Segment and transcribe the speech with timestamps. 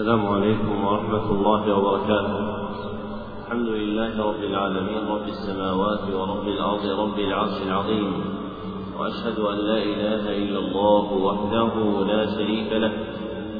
[0.00, 2.40] السلام عليكم ورحمة الله وبركاته.
[3.40, 8.08] الحمد لله رب العالمين رب السماوات ورب الأرض رب العرش العظيم.
[8.98, 11.72] وأشهد أن لا إله إلا الله وحده
[12.12, 12.92] لا شريك له.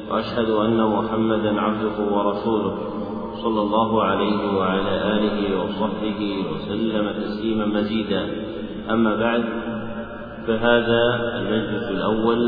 [0.09, 2.73] وأشهد أن محمدا عبده ورسوله
[3.43, 6.21] صلى الله عليه وعلى آله وصحبه
[6.51, 8.23] وسلم تسليما مزيدا.
[8.89, 9.43] أما بعد
[10.47, 11.03] فهذا
[11.39, 12.41] المجلس الأول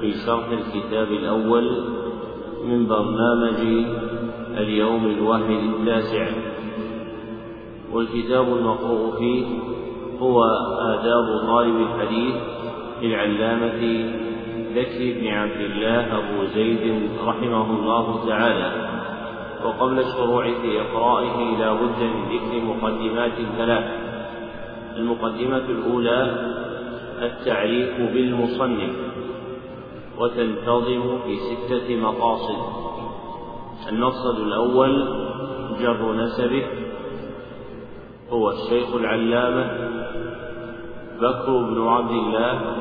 [0.00, 1.66] في شرح الكتاب الأول
[2.66, 3.86] من برنامج
[4.58, 6.26] اليوم الواحد التاسع.
[7.92, 9.46] والكتاب المقروء فيه
[10.20, 10.44] هو
[10.80, 12.34] آداب طالب الحديث
[13.02, 14.10] للعلامة
[14.74, 18.72] بكر بن عبد الله أبو زيد رحمه الله تعالى.
[19.64, 23.84] وقبل الشروع في إقرائه لا بد من ذكر مقدمات ثلاث.
[24.96, 26.36] المقدمة الأولى
[27.22, 29.05] التعريف بالمصنف.
[30.18, 32.86] وتنتظم في ستة مقاصد.
[33.88, 35.08] المقصد الأول
[35.80, 36.66] جر نسبه
[38.30, 39.64] هو الشيخ العلامة
[41.20, 42.76] بكر بن عبد الله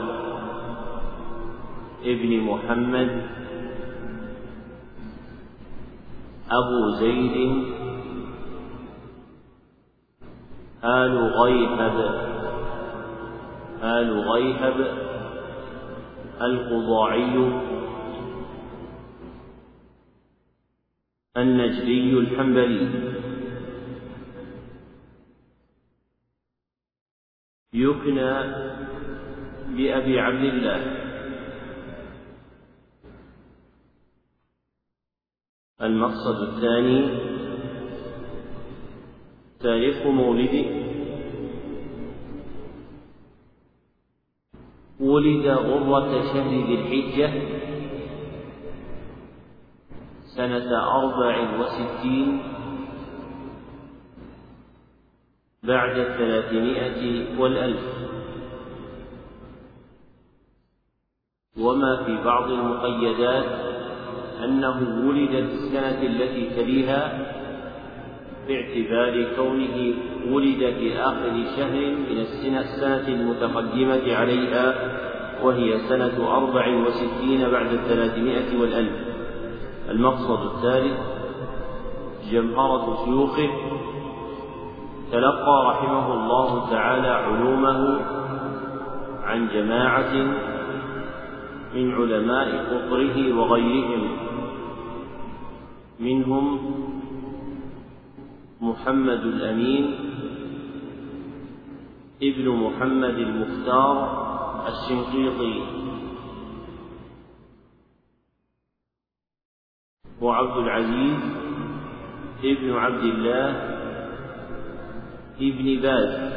[2.04, 3.22] ابن محمد
[6.52, 7.64] أبو زيد
[10.84, 11.98] آل غيهب.
[13.84, 15.05] آل غيهب.
[16.42, 17.62] القضاعي
[21.38, 22.90] النجدي الحنبلي
[27.74, 28.32] يكنى
[29.78, 31.06] بأبي عبد الله
[35.82, 37.20] المقصد الثاني
[39.60, 40.85] تاريخ مولده
[45.06, 47.30] ولد غرة شهر ذي الحجة
[50.36, 52.42] سنة أربع وستين
[55.64, 57.02] بعد الثلاثمائة
[57.40, 57.84] والألف.
[61.60, 63.46] وما في بعض المقيدات
[64.44, 67.02] أنه ولد في السنة التي تليها
[68.48, 69.94] باعتبار كونه
[70.32, 72.18] ولد في آخر شهر من
[72.58, 74.76] السنة المتقدمة عليها
[75.44, 78.96] وهي سنة أربع وستين بعد الثلاثمائة والألف.
[79.90, 80.98] المقصد الثالث
[82.32, 83.50] جمهرة شيوخه.
[85.12, 88.00] تلقى رحمه الله تعالى علومه
[89.24, 90.14] عن جماعة
[91.76, 94.08] من علماء قطره وغيرهم.
[96.00, 96.60] منهم
[98.62, 99.96] محمد الأمين
[102.24, 103.96] ابن محمد المختار
[104.68, 105.64] الشنقيطي.
[110.22, 111.20] وعبد العزيز
[112.44, 113.50] ابن عبد الله
[115.42, 116.36] ابن باز.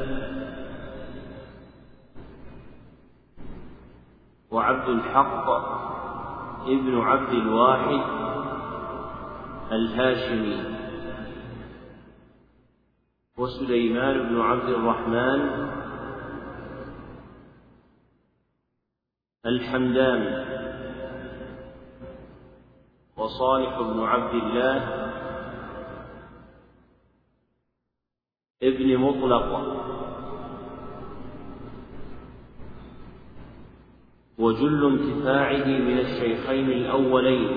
[4.50, 5.50] وعبد الحق
[6.66, 8.02] ابن عبد الواحد
[9.72, 10.77] الهاشمي.
[13.38, 15.40] وسليمان بن عبد الرحمن
[19.46, 20.44] الحمدان
[23.16, 24.76] وصالح بن عبد الله
[28.62, 29.48] ابن مطلق
[34.38, 37.56] وجل انتفاعه من الشيخين الأولين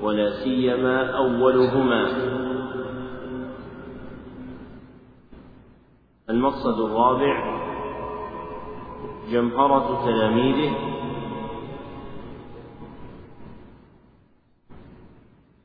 [0.00, 2.39] ولا سيما أولهما.
[6.30, 7.60] المقصد الرابع
[9.30, 10.74] جمهرة تلاميذه.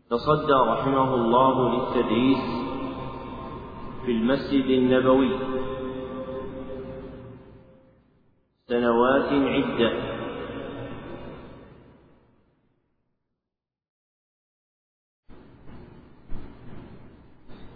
[0.10, 2.46] تصدى رحمه الله للتدريس
[4.06, 5.40] في المسجد النبوي.
[8.68, 10.16] سنوات عدة.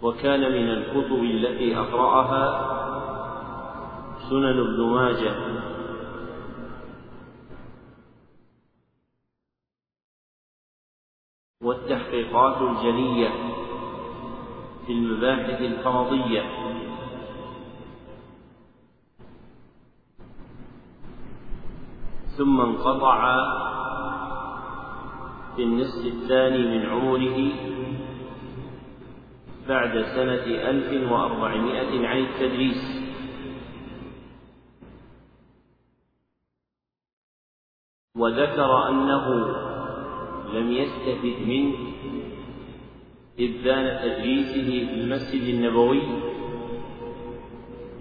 [0.02, 2.79] وكان من الكتب التي أقرأها
[4.30, 5.34] سنن ابن ماجه.
[11.62, 13.28] والتحقيقات الجلية
[14.86, 16.42] في المباحث الفرضية.
[22.38, 23.20] ثم انقطع
[25.56, 27.52] في النصف الثاني من عمره
[29.68, 32.89] بعد سنة ألف وأربعمائة عن التدريس
[38.20, 39.26] وذكر أنه
[40.54, 41.74] لم يستفد منه
[43.38, 46.02] إذان تدريسه في المسجد النبوي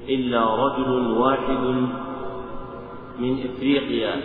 [0.09, 1.63] إلا رجل واحد
[3.19, 4.21] من إفريقيا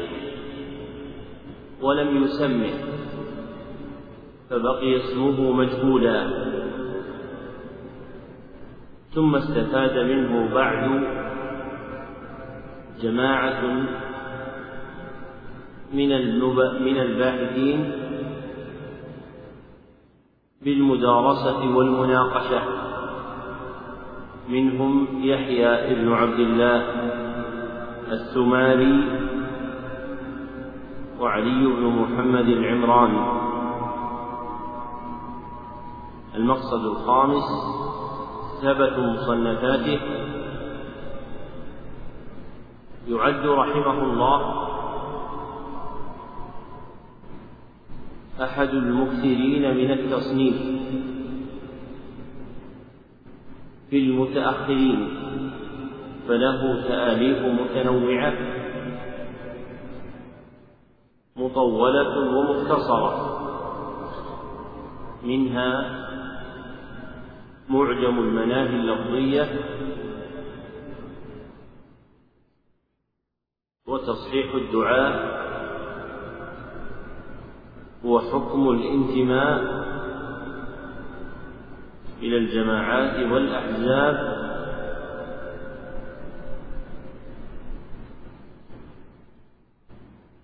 [1.82, 2.72] ولم يسمه
[4.50, 6.44] فبقي اسمه مجهولا.
[9.14, 11.04] ثم استفاد منه بعد
[13.00, 13.86] جماعة
[15.92, 16.08] من
[16.84, 17.92] من الباحثين
[20.62, 22.62] بالمدارسة والمناقشة.
[24.48, 26.84] منهم يحيى بن عبد الله
[28.12, 29.04] الثماري
[31.20, 33.44] وعلي بن محمد العمراني.
[36.34, 37.44] المقصد الخامس
[38.62, 40.00] ثبت مصنفاته.
[43.08, 44.63] يعد رحمه الله
[48.44, 50.56] أحد المكثرين من التصنيف.
[53.90, 55.08] في المتأخرين
[56.28, 58.34] فله تآليف متنوعة
[61.36, 63.34] مطولة ومختصرة.
[65.24, 66.04] منها
[67.68, 69.48] معجم المناهي اللفظية
[73.86, 75.43] وتصحيح الدعاء
[78.04, 79.84] وحكم الانتماء
[82.22, 84.44] إلى الجماعات والأحزاب.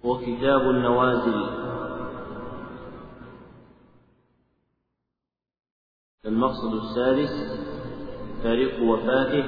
[0.05, 1.45] وكتاب النوازل.
[6.27, 7.61] المقصد السادس
[8.43, 9.45] تاريخ وفاته.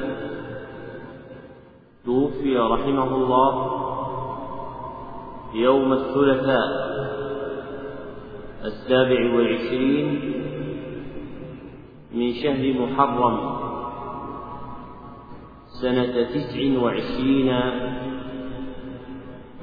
[2.04, 3.82] توفي رحمه الله
[5.54, 6.91] يوم الثلاثاء.
[8.64, 10.32] السابع والعشرين
[12.14, 13.36] من شهر محرم
[15.82, 17.50] سنة تسع وعشرين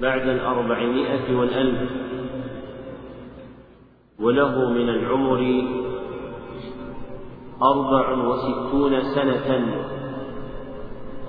[0.01, 1.91] بعد الأربعمائة والألف
[4.19, 5.63] وله من العمر
[7.63, 9.75] أربع وستون سنة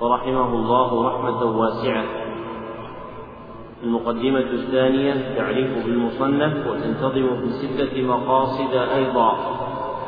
[0.01, 2.20] فرحمه الله رحمة واسعة.
[3.83, 9.61] المقدمة الثانية تعريف بالمصنف وتنتظم في ستة مقاصد أيضا.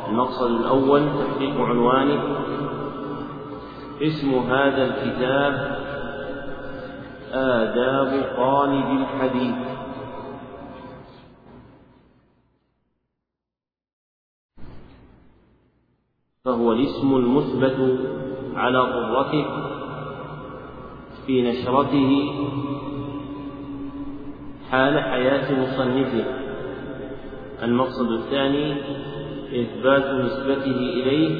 [0.09, 2.23] المقصد الأول تحقيق عنوانه
[4.01, 5.83] اسم هذا الكتاب
[7.33, 9.55] آداب طالب الحديث.
[16.45, 17.99] فهو الاسم المثبت
[18.55, 19.45] على ضرته
[21.25, 22.33] في نشرته
[24.73, 26.25] حال حياة مصنفه.
[27.63, 28.73] المقصد الثاني
[29.61, 31.39] إثبات نسبته إليه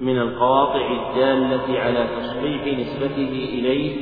[0.00, 3.96] من القواطع الدالة على تصحيح نسبته إليه.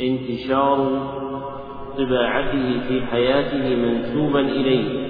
[0.00, 0.78] انتشار
[1.98, 5.08] طباعته في حياته منسوبا إليه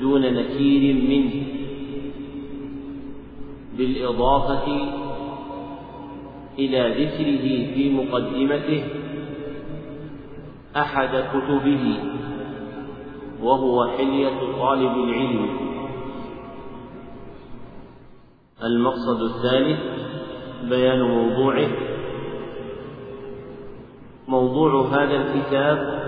[0.00, 1.46] دون نكير منه.
[3.78, 5.05] بالإضافة
[6.58, 8.84] إلى ذكره في مقدمته
[10.76, 12.00] أحد كتبه
[13.42, 15.48] وهو حلية طالب العلم.
[18.64, 19.80] المقصد الثالث
[20.68, 21.68] بيان موضوعه.
[24.28, 26.06] موضوع هذا الكتاب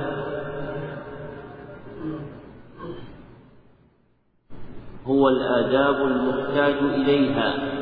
[5.07, 7.78] هو الآداب المحتاج إليها.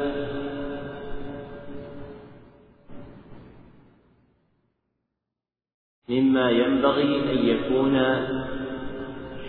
[6.16, 7.96] مما ينبغي أن يكون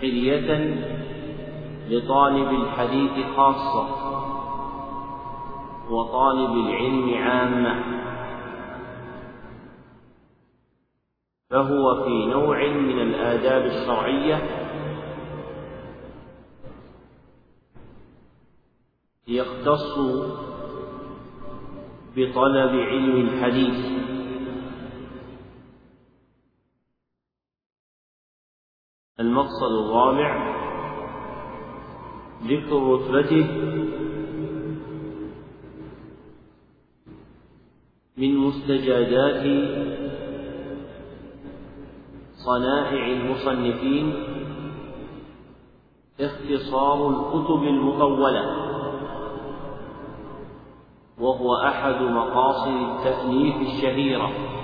[0.00, 0.76] حلية
[1.88, 3.88] لطالب الحديث خاصة
[5.90, 7.84] وطالب العلم عامة.
[11.50, 14.42] فهو في نوع من الآداب الشرعية
[19.28, 19.98] يختص
[22.16, 24.08] بطلب علم الحديث.
[29.20, 30.54] المقصد الرابع
[32.42, 33.46] ذكر رتبته
[38.16, 39.42] من مستجدات
[42.46, 44.12] صنائع المصنفين
[46.20, 48.68] اختصار الكتب المطولة
[51.18, 54.57] وهو أحد مقاصد التأليف الشهيرة.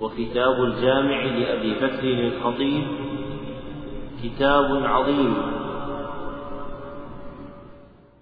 [0.00, 2.84] وكتاب الجامع لأبي بكر الخطيب
[4.22, 5.36] كتاب عظيم.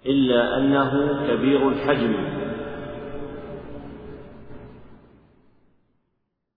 [0.06, 0.90] إلا أنه
[1.28, 2.14] كبير الحجم.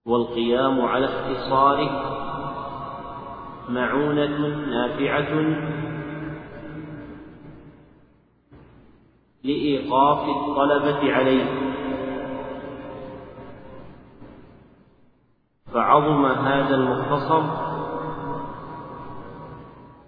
[0.05, 2.17] والقيام على اختصاره
[3.69, 5.31] معونة نافعة
[9.43, 11.66] لإيقاف الطلبة عليه.
[15.77, 17.43] فعظم هذا المختصر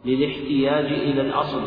[0.06, 1.62] للاحتياج إلى الأصل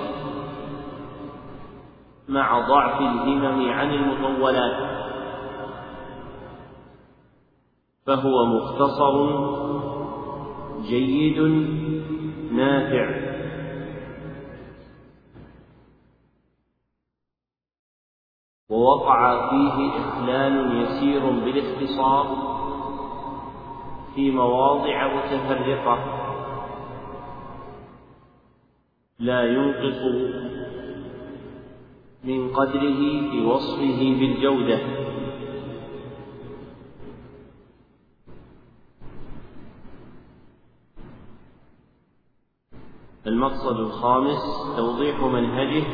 [2.29, 5.03] مع ضعف الهمم عن المطولات
[8.07, 9.15] فهو مختصر
[10.83, 11.39] جيد
[12.53, 13.23] نافع.
[18.71, 22.53] ووقع فيه إخلال يسير بالاختصار
[24.15, 25.99] في مواضع متفرقة.
[29.19, 30.03] لا ينقص
[32.25, 34.79] من قدره في وصفه بالجودة.
[43.27, 45.85] المقصد الخامس توضيح منهجه.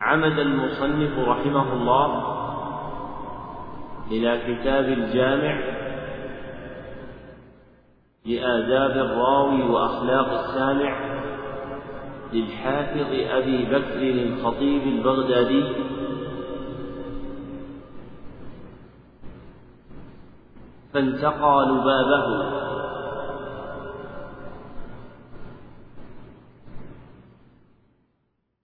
[0.00, 2.33] عمد المصنف رحمه الله
[4.10, 5.60] إلى كتاب الجامع
[8.26, 11.14] لآداب الراوي وأخلاق السامع
[12.32, 15.64] للحافظ أبي بكر الخطيب البغدادي.
[20.92, 22.54] فانتقى لبابه.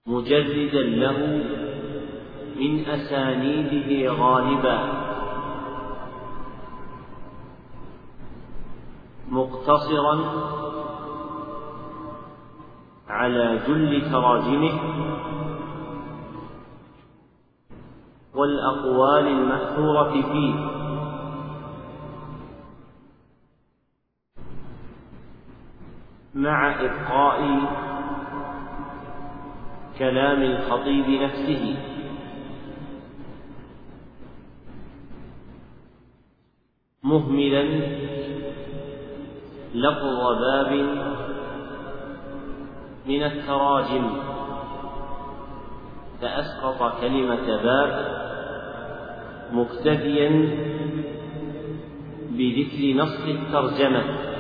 [0.07, 1.45] مجردا له
[2.57, 5.10] من أسانيده غالبا.
[9.31, 10.21] مقتصرا
[13.09, 14.81] على جل تراجمه
[18.35, 20.55] والأقوال المأثورة فيه.
[26.35, 27.61] مع إبقاء
[29.99, 31.77] كلام الخطيب نفسه.
[37.03, 37.63] مهملا
[39.75, 40.73] لفظ باب
[43.07, 44.23] من التراجم.
[46.21, 48.21] فأسقط كلمة باب
[49.53, 50.29] مكتفيا
[52.31, 54.31] بذكر نص الترجمة.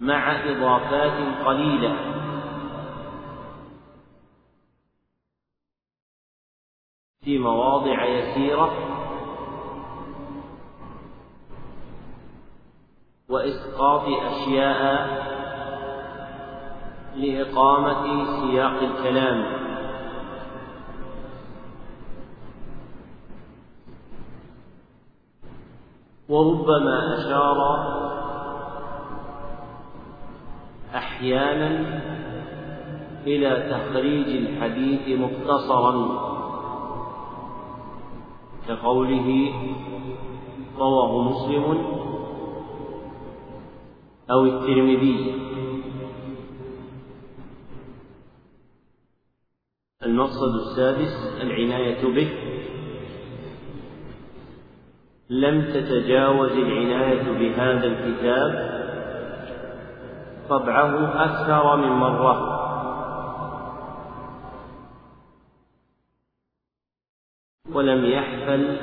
[0.00, 2.19] مع إضافات قليلة.
[7.30, 8.72] في مواضع يسيرة.
[13.28, 15.08] وإسقاط أشياء
[17.16, 19.44] لإقامة سياق الكلام.
[26.28, 27.58] وربما أشار
[30.94, 32.00] أحيانا
[33.26, 36.29] إلى تخريج الحديث مختصرا.
[38.68, 39.52] كقوله
[40.78, 41.64] رواه مسلم
[44.30, 45.34] أو الترمذي.
[50.02, 52.28] المقصد السادس العناية به.
[55.30, 58.70] لم تتجاوز العناية بهذا الكتاب
[60.48, 62.59] طبعه أكثر من مرة.
[67.74, 68.76] ولم يحفل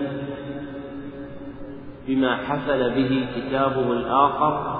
[2.08, 4.78] بما حفل به كتابه الآخر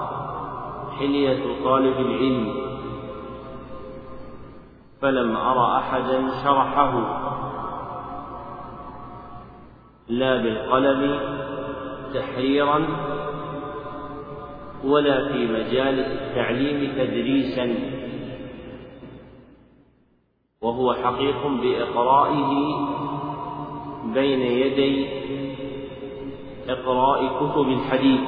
[1.00, 2.54] حلية طالب العلم.
[5.02, 6.94] فلم أرى أحدا شرحه
[10.08, 11.20] لا بالقلم
[12.14, 12.88] تحريرا
[14.84, 17.76] ولا في مجالس التعليم تدريسا.
[20.62, 22.52] وهو حقيق بإقرائه
[24.18, 25.08] بين يدي
[26.70, 28.20] إقراء كتب الحديث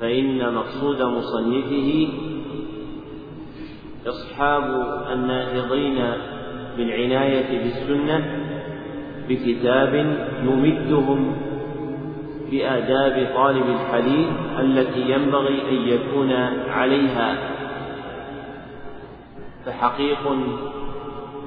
[0.00, 2.08] فإن مقصود مصنفه
[4.06, 4.64] إصحاب
[5.12, 5.98] الناهضين
[6.76, 8.46] بالعناية بالسنة
[9.28, 9.94] بكتاب
[10.42, 11.36] يمدهم
[12.50, 14.28] بآداب طالب الحديث
[14.60, 16.32] التي ينبغي أن يكون
[16.68, 17.36] عليها.
[19.66, 20.28] فحقيق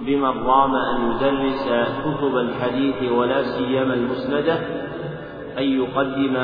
[0.06, 1.70] بمن رام أن يدرس
[2.06, 4.56] كتب الحديث ولا سيما المسندة
[5.58, 6.36] أن يقدم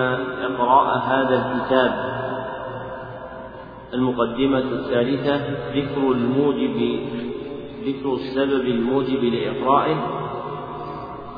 [0.42, 2.20] إقراء هذا الكتاب.
[3.94, 5.36] المقدمة الثالثة
[5.76, 7.00] ذكر الموجب
[7.86, 9.98] ذكر السبب الموجب لإقرائه.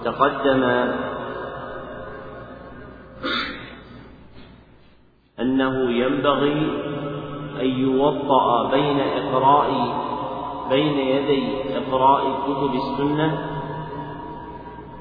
[0.05, 0.63] تقدم
[5.39, 6.67] أنه ينبغي
[7.61, 9.71] أن يوطأ بين إقراء
[10.71, 11.43] بين يدي
[11.77, 13.47] إقراء كتب السنة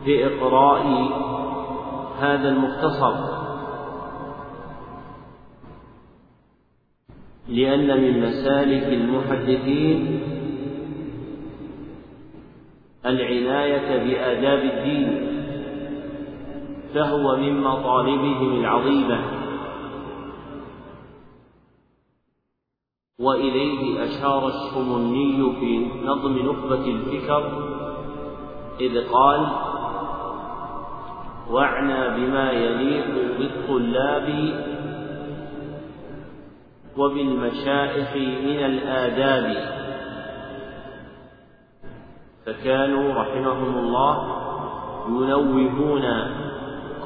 [0.06, 0.82] بإقراء
[2.20, 3.14] هذا المختصر.
[7.48, 10.20] لأن من مسالك المحدثين
[13.06, 15.30] العناية بآداب الدين
[16.94, 19.39] فهو من مطالبهم العظيمة.
[23.20, 27.42] وإليه أشار الشمني في نظم نخبة الفكر
[28.80, 29.46] إذ قال
[31.50, 34.54] واعنى بما يليق بالطلاب
[36.96, 39.80] وبالمشائخ من الآداب
[42.46, 44.36] فكانوا رحمهم الله
[45.08, 46.04] ينوهون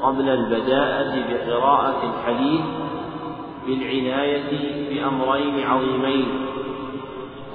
[0.03, 2.74] قبل البداءة بقراءة الحديث
[3.67, 4.51] بالعناية
[4.89, 6.25] بأمرين عظيمين.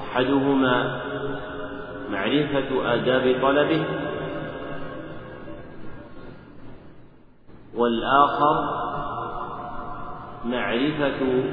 [0.01, 1.01] أحدهما
[2.13, 3.85] معرفة آداب طلبه
[7.75, 8.57] والآخر
[10.45, 11.45] معرفة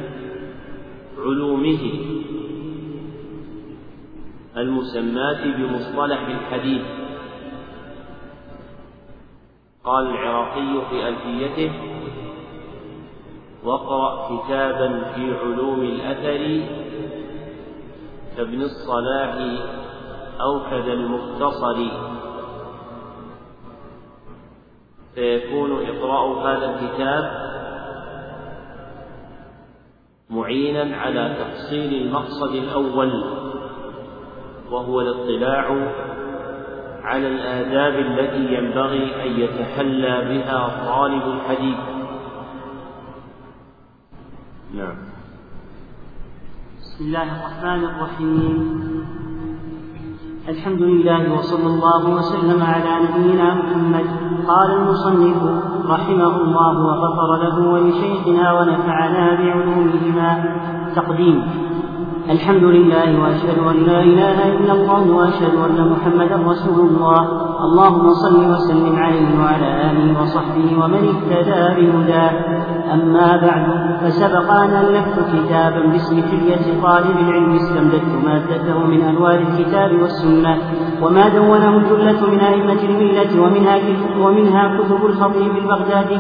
[1.18, 1.92] علومه
[4.58, 6.82] المسماة بمصطلح الحديث.
[9.84, 11.72] قال العراقي في ألفيته
[13.68, 16.66] واقرأ كتابا في علوم الأثر
[18.38, 19.36] كابن الصلاح
[20.42, 21.78] أو كذا المختصر.
[25.16, 27.48] فيكون إقراء هذا الكتاب
[30.30, 33.24] معينا على تحصيل المقصد الأول
[34.72, 35.92] وهو الاطلاع
[37.04, 41.97] على الآداب التي ينبغي أن يتحلى بها طالب الحديث.
[44.76, 44.94] نعم.
[46.82, 48.84] بسم الله الرحمن الرحيم.
[50.50, 54.06] الحمد لله وصلى الله وسلم على نبينا محمد.
[54.48, 55.44] قال المصنف
[55.90, 60.56] رحمه الله وغفر له ولشيخنا ونفعنا بعلومهما.
[60.96, 61.42] تقديم.
[62.30, 67.47] الحمد لله وأشهد أن لا إله إلا الله وأشهد أن محمدا رسول الله.
[67.66, 72.32] اللهم صل وسلم عليه وعلى آله وصحبه ومن اهتدى بهداه.
[72.94, 73.66] أما بعد
[74.02, 80.58] فسبق ان الفت كتابا باسم حلية طالب العلم استمددت مادته من أنوار الكتاب والسنة
[81.02, 83.78] وما دونه الجلة من أئمة الملة ومنها
[84.22, 86.20] ومنها كتب الخطيب البغدادي.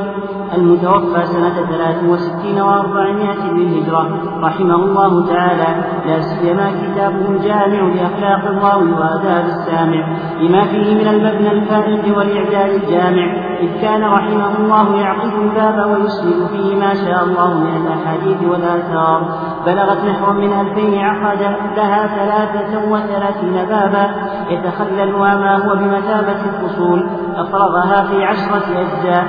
[0.54, 8.92] المتوفى سنة ثلاث وستين وأربعمائة للهجره رحمه الله تعالى لا سيما كتابه الجامع لأخلاق الراوي
[8.92, 15.92] وآداب السامع لما فيه من المبنى الفائق والإعداد الجامع إذ كان رحمه الله يعقد الباب
[15.92, 19.22] ويسند فيه ما شاء الله من الأحاديث والآثار.
[19.68, 21.42] بلغت نحو من ألفين عقد
[21.78, 24.06] لها ثلاثة وثلاثين بابا.
[24.50, 29.26] يتخللها ما هو بمثابة الفصول أفرغها في عشرة أجزاء.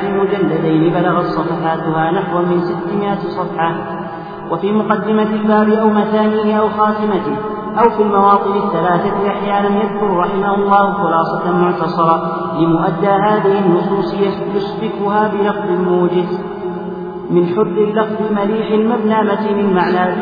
[0.00, 3.74] في مجلدين بلغت صفحاتها نحو من ستمائة صفحة.
[4.50, 7.36] وفي مقدمة الباب أو مثانيه أو خاتمته.
[7.78, 12.16] أو في المواطن الثلاثة أحيانا يذكر رحمه الله خلاصة معتصرة.
[12.60, 16.55] لمؤدى هذه النصوص يسبكها بلفظ موجز.
[17.30, 20.16] من حر اللفظ مليح المبنى متين المعنى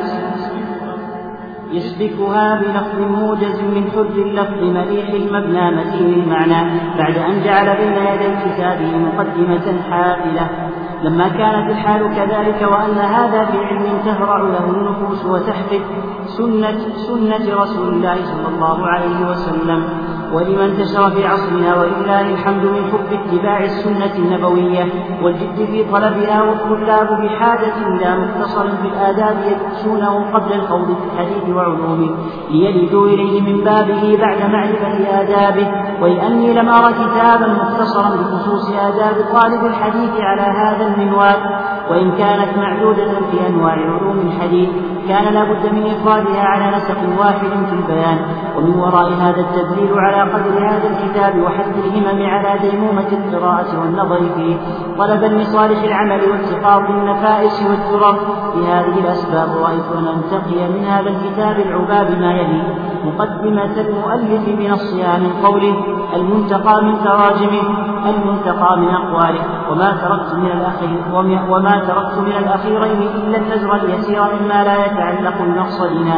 [1.73, 6.61] يسبكها بلفظ موجز من حر اللفظ مليح المبنى متين المعنى
[6.99, 10.49] بعد أن جعل بين يدي كتابه مقدمة حافلة.
[11.03, 15.81] لما كانت الحال كذلك وأن هذا في علم تهرع له النفوس وتحفظ
[16.38, 19.85] سنة سنة رسول الله صلى الله عليه وسلم.
[20.35, 24.87] ولما انتشر في عصرنا ولله الحمد من حب اتباع السنة النبوية
[25.23, 32.16] والجد في طلبها والطلاب بحاجة إلى مختصر في الآداب يدرسونه قبل الخوض في الحديث وعلومه
[32.51, 35.70] ليلجوا إليه من بابه بعد معرفة آدابه
[36.03, 41.37] ولأني لم أرى كتابا مختصرا بخصوص آداب طالب الحديث على هذا المنوال
[41.90, 44.68] وإن كانت معدودة في أنواع علوم الحديث
[45.09, 48.18] كان لا بد من إفرادها على نسق واحد في البيان.
[48.57, 54.57] ومن وراء هذا التدليل على قدر هذا الكتاب وحث الهمم على ديمومة القراءة والنظر فيه
[54.99, 58.18] طلبا لصالح العمل والتقاط النفائس والترف
[58.55, 62.62] بهذه الأسباب رأيت أن أنتقي من هذا الكتاب العباب ما يلي.
[63.05, 64.49] مقدمة المؤلف
[65.23, 65.75] من قوله
[66.14, 67.66] المنتقى من تراجمه
[68.07, 69.44] المنتقى من أقواله.
[69.70, 71.03] وما تركت من الأخير
[71.50, 76.16] وما تركت من الأخيرين إلا النزر اليسير مما لا يتعلق بمقصدنا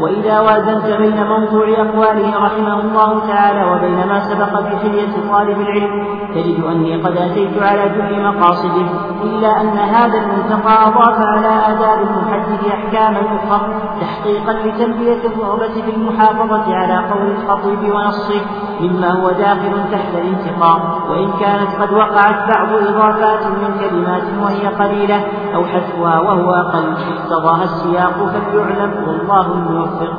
[0.00, 6.06] وإذا وازنت بين موضوع أقواله رحمه الله تعالى وبين ما سبق في حلية طالب العلم
[6.34, 8.86] تجد أني قد أتيت على جل مقاصده
[9.22, 16.74] إلا أن هذا المنتقى أضاف على آداب المحدث أحكاما أخرى تحقيقا لتلبية الرغبة في المحافظة
[16.74, 18.40] على قول الخطيب ونصه
[18.80, 20.99] مما هو داخل تحت الانتقاء.
[21.10, 27.64] وإن كانت قد وقعت بعض إضافات من كلمات وهي قليلة أو حذفها وهو أقل اقتضاها
[27.64, 30.12] السياق فليعلم والله الموفق.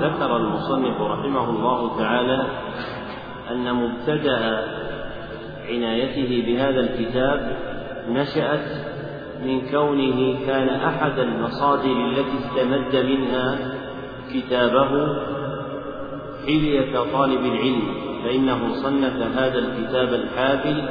[0.00, 2.46] ذكر المصنف رحمه الله تعالى
[3.50, 4.64] أن مبتدأ
[5.68, 7.56] عنايته بهذا الكتاب
[8.08, 8.66] نشأت
[9.44, 13.58] من كونه كان أحد المصادر التي استمد منها
[14.34, 14.90] كتابه
[16.46, 18.09] حلية طالب العلم.
[18.24, 20.82] فإنه صنف هذا الكتاب الحافل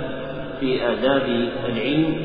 [0.59, 2.15] في آداب العلم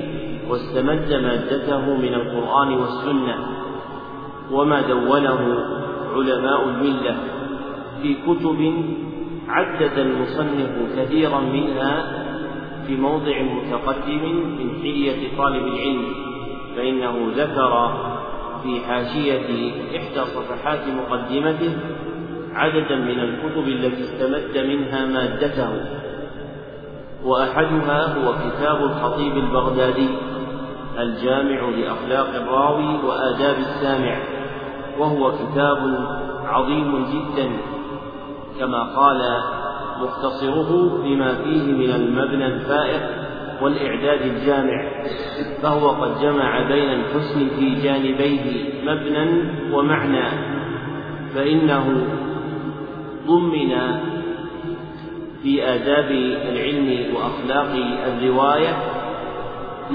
[0.48, 3.36] واستمد مادته من القرآن والسنة
[4.52, 5.58] وما دونه
[6.14, 7.16] علماء الملة
[8.02, 8.84] في كتب
[9.48, 12.24] عدد المصنف كثيرا منها
[12.86, 14.22] في موضع متقدم
[14.58, 16.04] من حلية طالب العلم
[16.76, 17.92] فإنه ذكر
[18.62, 21.76] في حاشية إحدى صفحات مقدمته
[22.54, 25.68] عددا من الكتب التي استمد منها مادته
[27.24, 30.08] وأحدها هو كتاب الخطيب البغدادي
[30.98, 34.18] الجامع لأخلاق الراوي وآداب السامع
[34.98, 35.98] وهو كتاب
[36.44, 37.50] عظيم جدا
[38.60, 39.42] كما قال
[40.02, 43.02] مختصره بما فيه من المبنى الفائق
[43.62, 44.92] والإعداد الجامع
[45.62, 50.28] فهو قد جمع بين الحسن في جانبيه مبنى ومعنى
[51.34, 52.06] فإنه
[53.26, 53.74] ضمن
[55.42, 56.10] في آداب
[56.52, 57.70] العلم وأخلاق
[58.06, 58.76] الرواية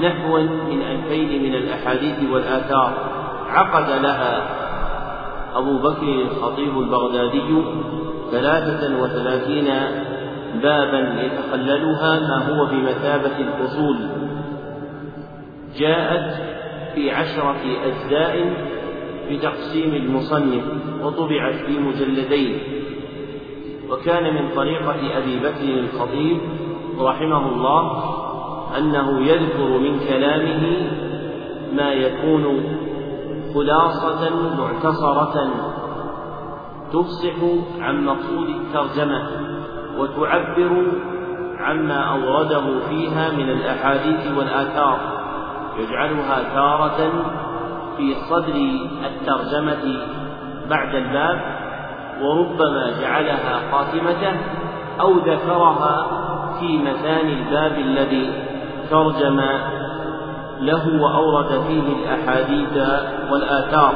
[0.02, 0.38] نحو
[0.70, 3.20] من ألفين من الأحاديث والآثار.
[3.48, 4.60] عقد لها
[5.54, 7.62] أبو بكر الخطيب البغدادي
[8.30, 9.68] ثلاثة وثلاثين
[10.62, 13.96] بابا يتخللها ما هو بمثابة الفصول
[15.78, 16.34] جاءت
[16.94, 18.52] في عشرة أجزاء
[19.30, 20.62] بتقسيم المصنف
[21.02, 22.58] وطبعت في مجلدين.
[23.90, 26.38] وكان من طريقة أبي بكر الخطيب
[27.00, 28.02] رحمه الله
[28.78, 30.90] أنه يذكر من كلامه
[31.72, 32.76] ما يكون
[33.54, 35.50] خلاصة معتصرة
[36.92, 37.36] تفصح
[37.80, 39.22] عن مقصود الترجمة
[39.98, 40.86] وتعبر
[41.58, 44.98] عما أورده فيها من الأحاديث والآثار
[45.78, 47.12] يجعلها تارة
[47.96, 48.54] في صدر
[49.06, 50.06] الترجمة
[50.70, 51.59] بعد الباب.
[52.22, 54.32] وربما جعلها خاتمته
[55.00, 56.06] أو ذكرها
[56.60, 58.32] في مثاني الباب الذي
[58.90, 59.40] ترجم
[60.60, 62.76] له وأورد فيه الأحاديث
[63.30, 63.94] والآثار.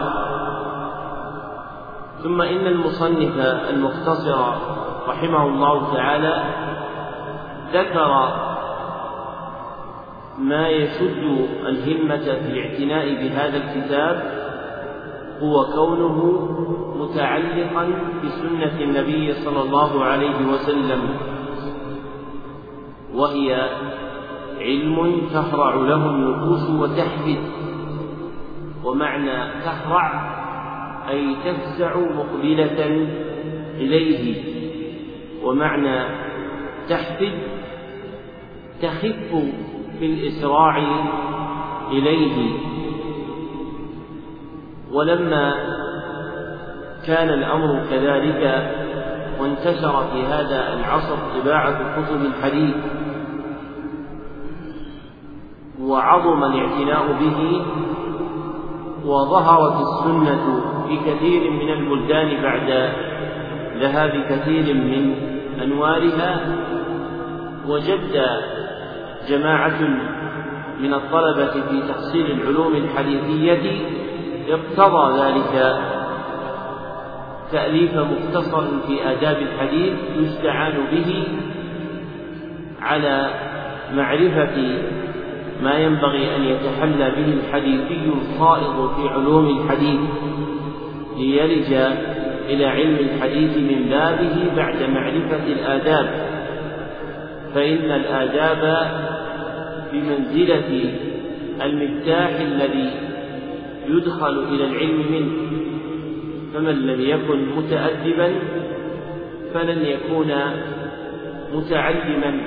[2.22, 3.38] ثم إن المصنف
[3.70, 4.38] المختصر
[5.08, 6.44] رحمه الله تعالى
[7.72, 8.28] ذكر
[10.38, 14.33] ما يشد الهمة في الاعتناء بهذا الكتاب
[15.42, 16.48] هو كونه
[16.98, 17.88] متعلقا
[18.24, 21.00] بسنة النبي صلى الله عليه وسلم
[23.14, 23.70] وهي
[24.60, 27.64] علم تهرع له النفوس وتحفز
[28.84, 30.34] ومعنى تهرع
[31.08, 33.06] أي تفزع مقبلة
[33.76, 34.42] إليه
[35.44, 36.04] ومعنى
[36.88, 37.32] تحفز
[38.82, 39.30] تخف
[39.98, 40.78] في الإسراع
[41.90, 42.58] إليه.
[44.94, 45.54] ولما
[47.06, 48.72] كان الأمر كذلك
[49.40, 52.74] وانتشر في هذا العصر طباعة كتب الحديث
[55.80, 57.62] وعظم الاعتناء به
[59.06, 62.90] وظهرت السنة في كثير من البلدان بعد
[63.80, 65.14] ذهاب كثير من
[65.62, 66.40] أنوارها
[67.68, 68.26] وجد
[69.28, 69.80] جماعة
[70.80, 73.80] من الطلبة في تحصيل العلوم الحديثية
[74.48, 75.76] اقتضى ذلك
[77.52, 81.26] تأليف مختصر في آداب الحديث يستعان به
[82.82, 83.30] على
[83.96, 84.56] معرفة
[85.62, 90.00] ما ينبغي أن يتحلى به الحديثي الخائض في علوم الحديث
[91.16, 91.72] ليلج
[92.48, 96.06] إلى علم الحديث من بابه بعد معرفة الآداب
[97.54, 98.88] فإن الآداب
[99.92, 100.94] بمنزلة
[101.62, 102.90] المفتاح الذي
[103.86, 105.32] يدخل إلى العلم منه.
[106.54, 108.34] فمن لم يكن متأدبا
[109.54, 110.32] فلن يكون
[111.54, 112.40] متعلما.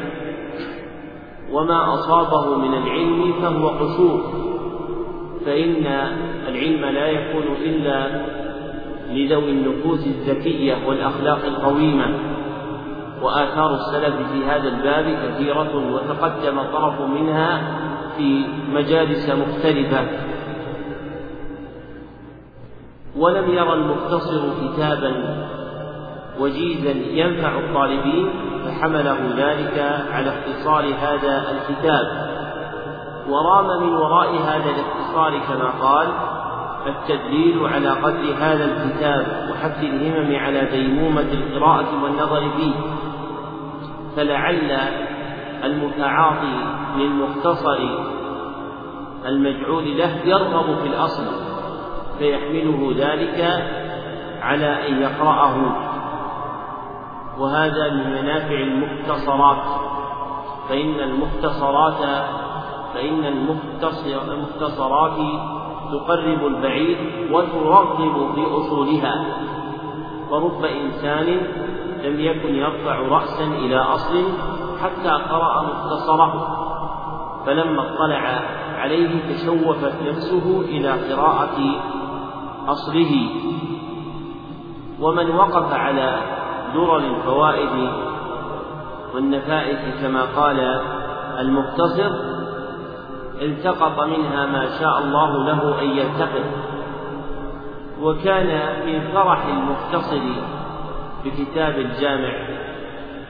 [1.52, 4.21] وما أصابه من العلم فهو قصور.
[5.45, 5.86] فإن
[6.47, 8.26] العلم لا يكون إلا
[9.12, 12.19] لذوي النفوس الزكية والأخلاق القويمة.
[13.21, 17.62] وآثار السلف في هذا الباب كثيرة وتقدم طرف منها
[18.17, 20.08] في مجالس مختلفة.
[23.17, 25.38] ولم يرى المختصر كتابا
[26.39, 28.30] وجيزا ينفع الطالبين
[28.65, 32.27] فحمله ذلك على اختصار هذا الكتاب.
[33.30, 36.08] ورام من وراء هذا الاختصار كما قال
[36.88, 42.73] التدليل على قدر هذا الكتاب وحث الهمم على ديمومة القراءة والنظر فيه.
[44.15, 44.71] فلعل
[45.63, 46.58] المتعاطي
[46.97, 47.77] للمختصر
[49.25, 51.46] المجعول له يرغب في الأصل.
[52.19, 53.39] فيحمله ذلك
[54.41, 55.56] على أن يقرأه.
[57.39, 59.63] وهذا من منافع المختصرات.
[60.69, 62.25] فإن المختصرات
[62.93, 63.25] فإن
[64.30, 65.17] المختصرات
[65.91, 66.97] تقرب البعيد
[67.32, 69.25] وترغب في أصولها.
[70.30, 71.25] فرب إنسان
[72.03, 74.23] لم يكن يرفع رأسا إلى أصل
[74.82, 76.63] حتى قرأ مختصره.
[77.45, 78.41] فلما اطلع
[78.77, 81.58] عليه تشوفت نفسه إلى قراءة
[82.67, 83.30] أصله
[84.99, 86.19] ومن وقف على
[86.73, 87.89] درر الفوائد
[89.15, 90.60] والنفائس كما قال
[91.39, 92.12] المختصر
[93.41, 96.43] التقط منها ما شاء الله له أن يلتقط.
[98.01, 100.21] وكان من فرح المختصر
[101.25, 102.34] بكتاب الجامع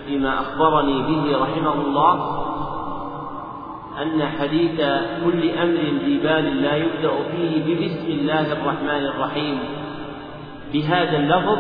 [0.06, 2.37] فيما أخبرني به رحمه الله
[4.02, 4.82] أن حديث
[5.26, 9.60] كل أمر ذي بال لا يبدأ فيه ببسم الله الرحمن الرحيم.
[10.74, 11.60] بهذا اللفظ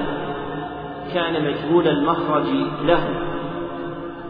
[1.13, 2.45] كان مجهول المخرج
[2.85, 3.03] له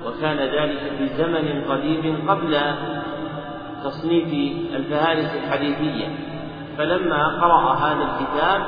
[0.06, 2.58] وكان ذلك في زمن قديم قبل
[3.84, 4.28] تصنيف
[4.76, 6.08] الفهارس الحديثية.
[6.78, 8.62] فلما قرأ هذا الكتاب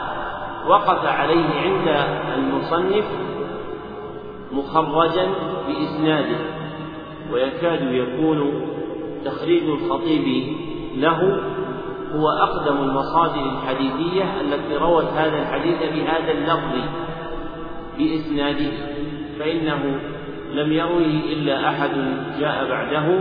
[0.68, 2.06] وقف عليه عند
[2.38, 3.06] المصنف
[4.52, 5.28] مخرجا
[5.68, 6.38] بإسناده
[7.32, 8.70] ويكاد يكون
[9.26, 10.56] تخريج الخطيب
[10.96, 11.42] له
[12.16, 16.90] هو أقدم المصادر الحديثية التي روت هذا الحديث بهذا اللفظ
[17.98, 18.72] بإسناده
[19.40, 20.00] فإنه
[20.54, 21.92] لم يروه إلا أحد
[22.40, 23.20] جاء بعده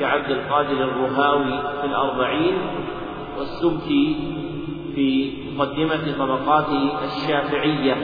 [0.00, 2.54] كعبد القادر الرهاوي في الأربعين
[3.38, 4.16] والسبكي
[4.94, 6.66] في مقدمة طبقات
[7.04, 7.96] الشافعية.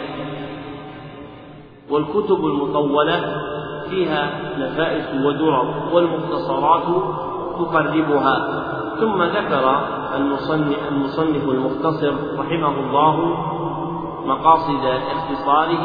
[1.90, 3.42] والكتب المطولة
[3.90, 6.86] فيها نفائس ودرر والمختصرات
[7.58, 8.62] تقربها.
[9.00, 9.80] ثم ذكر
[10.16, 13.36] المصنف, المصنف المختصر رحمه الله
[14.26, 15.84] مقاصد اختصاره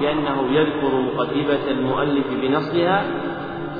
[0.00, 3.04] بأنه يذكر مقدمة المؤلف بنصها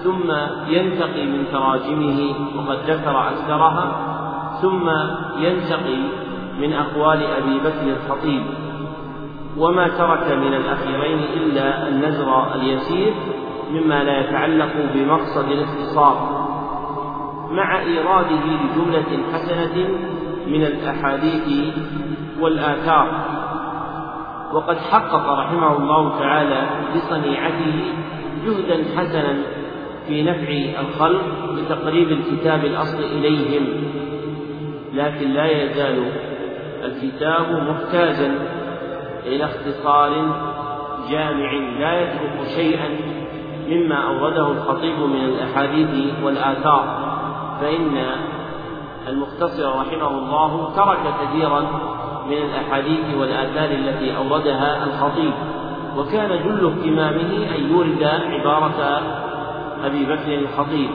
[0.04, 0.30] ثم
[0.66, 3.92] ينتقي من تراجمه وقد ذكر أكثرها
[4.62, 4.88] ثم
[5.38, 5.98] ينتقي
[6.60, 8.42] من أقوال أبي بكر الخطيب.
[9.58, 13.14] وما ترك من الأخيرين إلا النزر اليسير
[13.72, 16.46] مما لا يتعلق بمقصد الاختصار
[17.50, 19.88] مع إيراده لجملة حسنة
[20.46, 21.74] من الأحاديث
[22.40, 23.08] والآثار.
[24.52, 26.62] وقد حقق رحمه الله تعالى
[26.94, 27.92] بصنيعته
[28.46, 29.36] جهدا حسنا
[30.06, 31.22] في نفع الخلق
[31.56, 33.66] بتقريب الكتاب الأصل إليهم
[34.94, 36.10] لكن لا يزال
[36.84, 38.34] الكتاب محتاجا
[39.26, 40.10] إلى اختصار
[41.10, 42.88] جامع لا يترك شيئا
[43.70, 45.88] مما أورده الخطيب من الأحاديث
[46.22, 47.10] والآثار
[47.60, 48.04] فإن
[49.08, 51.60] المختصر رحمه الله ترك كثيرا
[52.26, 55.32] من الأحاديث والآثار التي أوردها الخطيب
[55.96, 59.02] وكان جل اهتمامه أن يورد عبارة
[59.84, 60.90] أبي بكر الخطيب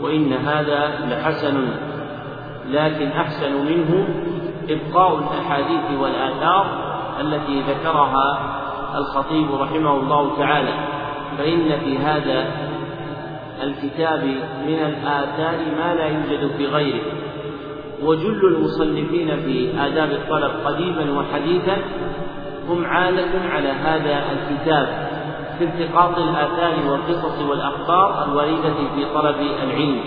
[0.00, 1.68] وإن هذا لحسن
[2.70, 4.08] لكن أحسن منه
[4.68, 6.66] إبقاء الأحاديث والآثار
[7.20, 8.38] التي ذكرها
[8.94, 10.93] الخطيب رحمه الله تعالى.
[11.38, 12.46] فإن في هذا
[13.62, 14.24] الكتاب
[14.66, 17.02] من الآثار ما لا يوجد في غيره.
[18.02, 21.76] وجل المصنفين في آداب الطلب قديما وحديثا
[22.68, 25.08] هم عالة على هذا الكتاب
[25.58, 30.00] في التقاط الآثار والقصص والأخبار الواردة في طلب العلم.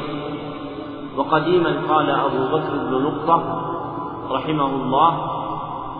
[1.17, 3.63] وقديما قال أبو بكر بن نقطة
[4.31, 5.37] رحمه الله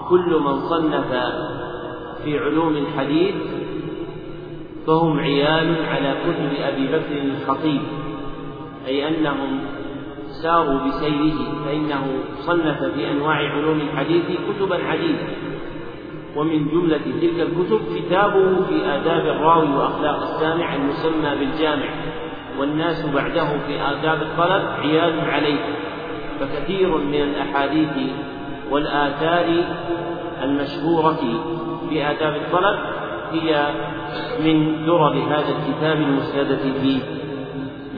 [0.10, 1.12] كل من صنف
[2.24, 3.36] في علوم الحديث
[4.88, 7.82] فهم عيال على كتب أبي بكر الخطيب
[8.88, 9.60] أي أنهم
[10.44, 12.08] ساروا بسيره فإنه
[12.40, 15.28] صنف في أنواع علوم الحديث كتبا عديدة
[16.36, 21.90] ومن جملة تلك الكتب كتابه في آداب الراوي وأخلاق السامع المسمى بالجامع
[22.60, 25.60] والناس بعده في آداب الطلب عيال عليه.
[26.40, 28.12] فكثير من الأحاديث
[28.72, 29.64] والآثار
[30.44, 31.20] المشهورة
[31.90, 32.97] في آداب الطلب
[33.32, 33.68] هي
[34.46, 37.00] من درر هذا الكتاب المسندة فيه.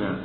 [0.02, 0.15] نعم.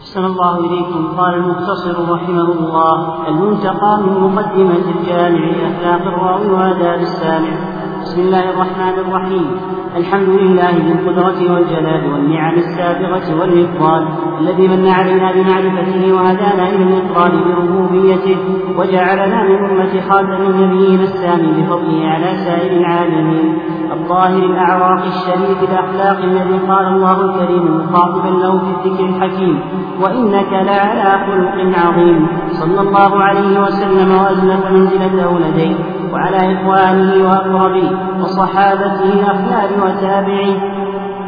[0.00, 1.06] أحسن الله إليكم.
[1.18, 7.74] قال المختصر رحمه الله المنتقى من مقدمة الجامع أخلاق الراوي وآداب السامع.
[8.02, 9.74] بسم الله الرحمن الرحيم.
[9.96, 14.08] الحمد لله ذي القدرة والجلال والنعم السابغة والإفضال
[14.40, 18.36] الذي من علينا بمعرفته وهدانا إلى الإقرار بربوبيته
[18.78, 23.58] وجعلنا من أمة خاتم النبيين السامي بفضله على سائر العالمين.
[23.92, 29.60] الطاهر الأعراق الشريف الأخلاق الذي قال الله الكريم مخاطبا له في الذكر الحكيم
[30.02, 32.28] وإنك لعلى خلق عظيم.
[32.48, 35.74] صلى الله عليه وسلم وأزلف منزلته لديه
[36.12, 40.73] وعلى إخوانه وأقربيه وصحابته الأخيار وتابعيه.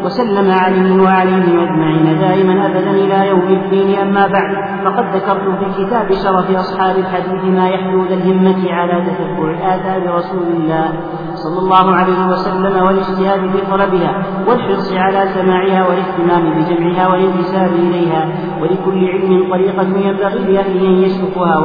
[0.05, 4.55] وسلم عليه وعليهم أجمعين دائما أبدا إلى يوم الدين أما بعد
[4.85, 10.47] فقد ذكرت في كتاب شرف أصحاب الحديث ما يحلو ذا الهمة على تتبع آثار رسول
[10.57, 10.89] الله
[11.35, 18.29] صلى الله عليه وسلم والاجتهاد في طلبها والحرص على سماعها والاهتمام بجمعها والانتساب إليها
[18.63, 21.57] ولكل علم طريقة ينبغي لأهله أن يسلكها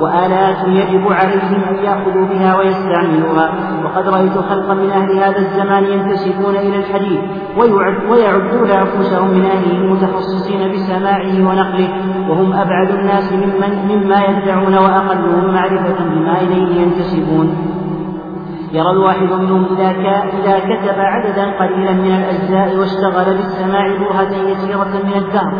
[0.00, 3.52] وآلات يجب عليهم أن يأخذوا بها ويستعملوها
[3.84, 7.20] وقد رأيت خلقا من أهل هذا الزمان ينتسبون إلى الحديث
[8.10, 11.88] ويعدون أنفسهم من أهله المتخصصين بسماعه ونقله
[12.28, 17.78] وهم أبعد الناس ممن مما يدعون وأقلهم معرفة بما إليه ينتسبون.
[18.72, 19.90] يرى الواحد منهم إذا,
[20.38, 25.52] إذا كتب عددا قليلا من الأجزاء واشتغل بالسماع برهة يسيرة من الدهر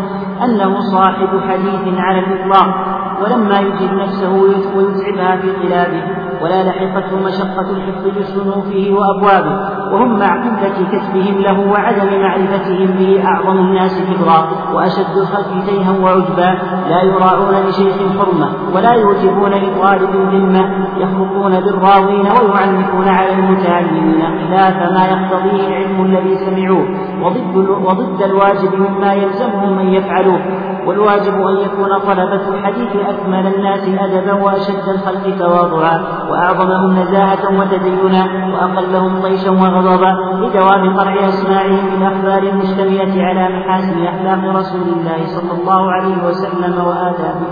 [0.44, 2.97] أنه صاحب حديث على الإطلاق.
[3.22, 4.32] ولما يجد نفسه
[4.76, 6.02] ويتعبها في طلابه
[6.42, 9.54] ولا لحقته مشقة الحفظ لصنوفه وأبوابه
[9.92, 16.58] وهم مع قلة كسبهم له وعدم معرفتهم به أعظم الناس كبرا وأشد الخلق تيها وعجبا
[16.90, 25.06] لا يراعون لشيخ حرمة ولا يوجبون لطالب ذمة يخلقون بالراوين ويعنفون على المتعلمين خلاف ما
[25.06, 26.86] يقتضيه العلم الذي سمعوه
[27.22, 30.40] وضد, وضد الواجب مما يلزمهم أن يفعلوه.
[30.88, 38.24] والواجب أن يكون طلبة الحديث أكمل الناس أدبا وأشد الخلق تواضعا وأعظمهم نزاهة وتدينا
[38.54, 45.92] وأقلهم طيشا وغضبا لدوام قرع أسماعهم بالأخبار المشتملة على محاسن أخلاق رسول الله صلى الله
[45.92, 47.48] عليه وسلم وآدابه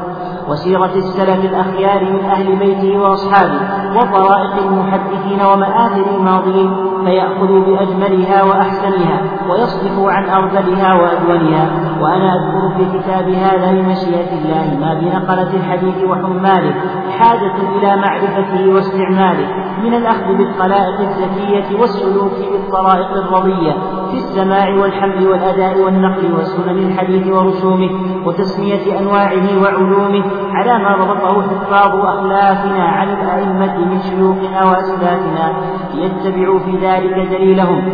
[0.49, 3.61] وسيرة السلف الأخيار من أهل بيته وأصحابه.
[3.95, 9.21] وطرائق المحدثين ومآثر الماضين فيأخذوا بأجملها وأحسنها
[9.51, 11.71] ويصرفوا عن أرذلها وأدونها.
[12.01, 16.75] وأنا أذكر في كتاب هذا بمشيئة الله ما بنقلة الحديث وحماله
[17.19, 19.47] حاجة إلى معرفته واستعماله
[19.83, 23.73] من الأخذ بالخلائق الزكية والسلوك بالطرائق الرضية.
[24.11, 27.91] في السماع والحمل والأداء والنقل وسنن الحديث ورسومه
[28.27, 35.53] وتسمية أنواعه وعلومه على ما ضبطه حفاظ أخلافنا عن الأئمة من شيوخنا وأسلافنا
[35.95, 37.93] ليتبعوا في ذلك دليلهم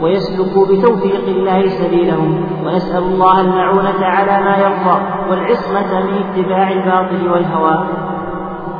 [0.00, 7.86] ويسلكوا بتوفيق الله سبيلهم ونسأل الله المعونة على ما يرضى والعصمة من اتباع الباطل والهوى.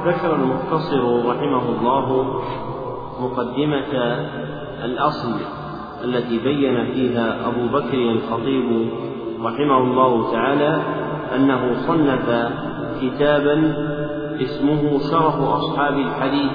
[0.07, 2.25] ذكر المختصر رحمه الله
[3.21, 3.93] مقدمة
[4.85, 5.35] الأصل.
[6.05, 8.89] التي بين فيها أبو بكر الخطيب
[9.43, 10.83] رحمه الله تعالى
[11.37, 12.51] أنه صنف
[13.03, 13.75] كتابا
[14.43, 16.51] اسمه شرف أصحاب الحديث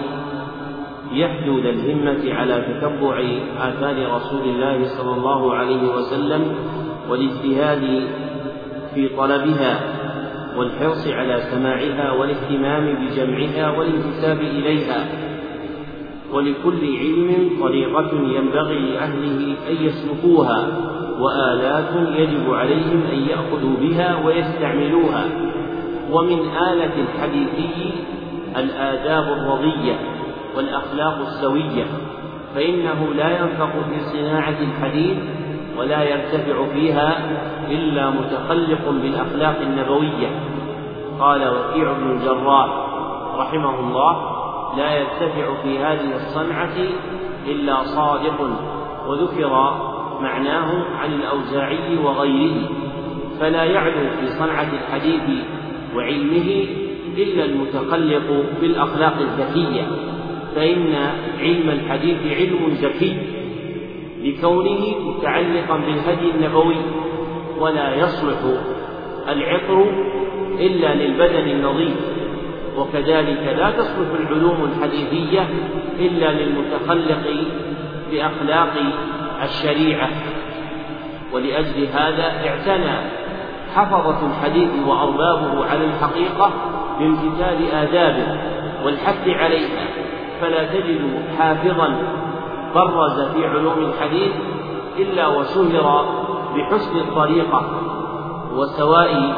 [1.11, 3.23] يحدو ذا الهمة على تتبع
[3.59, 6.55] آثار رسول الله صلى الله عليه وسلم
[7.09, 8.07] والاجتهاد
[8.93, 9.79] في طلبها
[10.57, 15.05] والحرص على سماعها والاهتمام بجمعها والانتساب إليها.
[16.33, 20.67] ولكل علم طريقة ينبغي لأهله أن يسلكوها
[21.19, 25.25] وآلات يجب عليهم أن يأخذوا بها ويستعملوها.
[26.11, 27.91] ومن آلة الحديثي
[28.57, 29.95] الآداب الرضية
[30.57, 31.85] والأخلاق السوية
[32.55, 35.17] فإنه لا ينفق في صناعة الحديث
[35.77, 37.17] ولا يرتفع فيها
[37.69, 40.29] إلا متخلق بالأخلاق النبوية.
[41.19, 42.69] قال وكيع بن الجراح
[43.37, 44.32] رحمه الله
[44.77, 46.75] لا يرتفع في هذه الصنعة
[47.47, 48.41] إلا صادق
[49.07, 49.49] وذكر
[50.21, 52.69] معناه عن الأوزاعي وغيره.
[53.39, 55.45] فلا يعلو في صنعة الحديث
[55.95, 56.65] وعلمه
[57.17, 59.87] إلا المتخلق بالأخلاق الزكية
[60.55, 60.95] فإن
[61.39, 63.17] علم الحديث علم زكي
[64.23, 66.75] لكونه متعلقا بالهدي النبوي
[67.59, 68.37] ولا يصلح
[69.29, 69.85] العطر
[70.59, 72.12] إلا للبدن النظيف.
[72.77, 75.47] وكذلك لا تصلح العلوم الحديثية
[75.99, 77.45] إلا للمتخلق
[78.11, 78.73] بأخلاق
[79.43, 80.09] الشريعة.
[81.33, 82.95] ولأجل هذا اعتنى
[83.75, 86.51] حفظة الحديث وأربابه على الحقيقة
[86.99, 88.37] بامتثال آدابه
[88.85, 89.87] والحث عليها.
[90.41, 91.01] فلا تجد
[91.37, 91.97] حافظا
[92.75, 94.31] برز في علوم الحديث
[94.99, 96.05] إلا وشهر
[96.55, 97.65] بحسن الطريقة
[98.55, 99.33] وسواء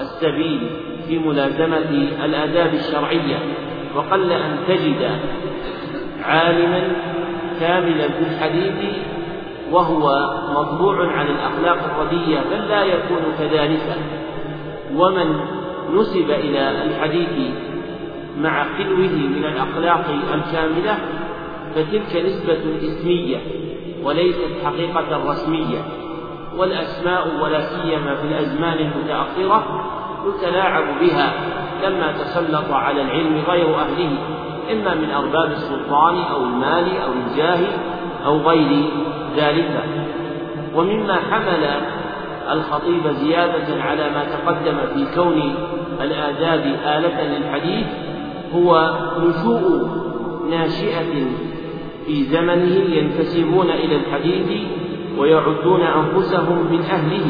[0.00, 0.93] السبيل.
[1.08, 3.38] في ملازمة الآداب الشرعية
[3.96, 5.10] وقل أن تجد
[6.22, 6.82] عالما
[7.60, 8.94] كاملا في الحديث
[9.70, 13.96] وهو مطبوع عن الأخلاق الردية بل لا يكون كذلك.
[14.94, 15.40] ومن
[15.94, 17.50] نسب إلى الحديث
[18.38, 20.98] مع خلوه من الأخلاق الكاملة
[21.74, 23.36] فتلك نسبة اسمية
[24.02, 25.78] وليست حقيقة رسمية.
[26.56, 29.90] والأسماء ولا سيما في الأزمان المتأخرة
[30.28, 31.32] يتلاعب بها
[31.84, 34.18] لما تسلط على العلم غير أهله
[34.72, 37.60] إما من أرباب السلطان أو المال أو الجاه
[38.26, 38.84] أو غير
[39.36, 39.84] ذلك.
[40.74, 41.64] ومما حمل
[42.52, 45.54] الخطيب زيادة على ما تقدم في كون
[46.00, 47.86] الآداب آلة للحديث
[48.54, 49.88] هو نشوء
[50.50, 51.26] ناشئة
[52.06, 54.62] في زمنه ينتسبون إلى الحديث
[55.18, 57.26] ويعدون أنفسهم من أهله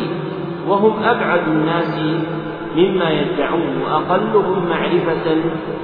[0.68, 2.00] وهم أبعد الناس
[2.76, 5.36] مما يدعون وأقلهم معرفة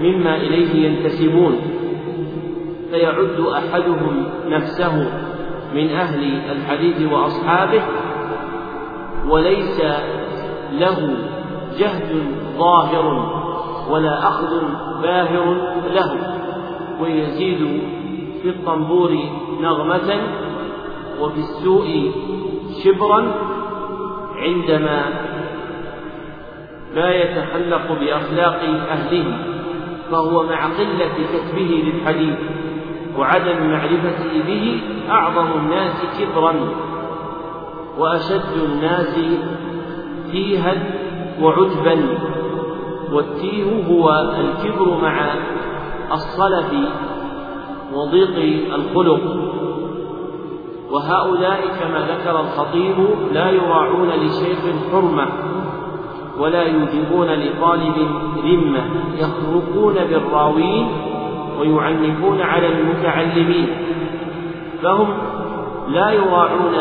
[0.03, 1.57] مما إليه ينتسبون.
[2.91, 5.11] فيعد أحدهم نفسه
[5.75, 7.83] من أهل الحديث وأصحابه
[9.29, 9.81] وليس
[10.73, 11.17] له
[11.79, 12.23] جهد
[12.59, 13.07] ظاهر
[13.91, 14.61] ولا أخذ
[15.03, 15.57] باهر
[15.95, 16.37] له.
[17.01, 17.83] ويزيد
[18.43, 19.19] في الطنبور
[19.61, 20.21] نغمة
[21.21, 22.13] وفي السوء
[22.85, 23.33] شبرا
[24.37, 25.30] عندما
[26.95, 28.61] لا يتخلق بأخلاق
[28.91, 29.25] أهله
[30.11, 32.39] فهو مع قلة كتبه للحديث
[33.19, 34.81] وعدم معرفته به
[35.11, 36.55] أعظم الناس كبرا
[37.99, 39.19] وأشد الناس
[40.33, 40.75] تيها
[41.41, 42.19] وعجبا
[43.13, 45.35] والتيه هو الكبر مع
[46.13, 46.73] الصلف
[47.95, 49.21] وضيق الخلق.
[50.91, 52.95] وهؤلاء كما ذكر الخطيب
[53.33, 54.59] لا يراعون لشيخ
[54.93, 55.29] حرمة
[56.39, 57.97] ولا يوجبون لطالب
[58.45, 58.85] ذمة
[59.19, 60.89] يخرقون بالراوين
[61.61, 63.69] ويعنفون على المتعلمين.
[64.83, 65.09] فهم
[65.89, 66.77] لا يراعون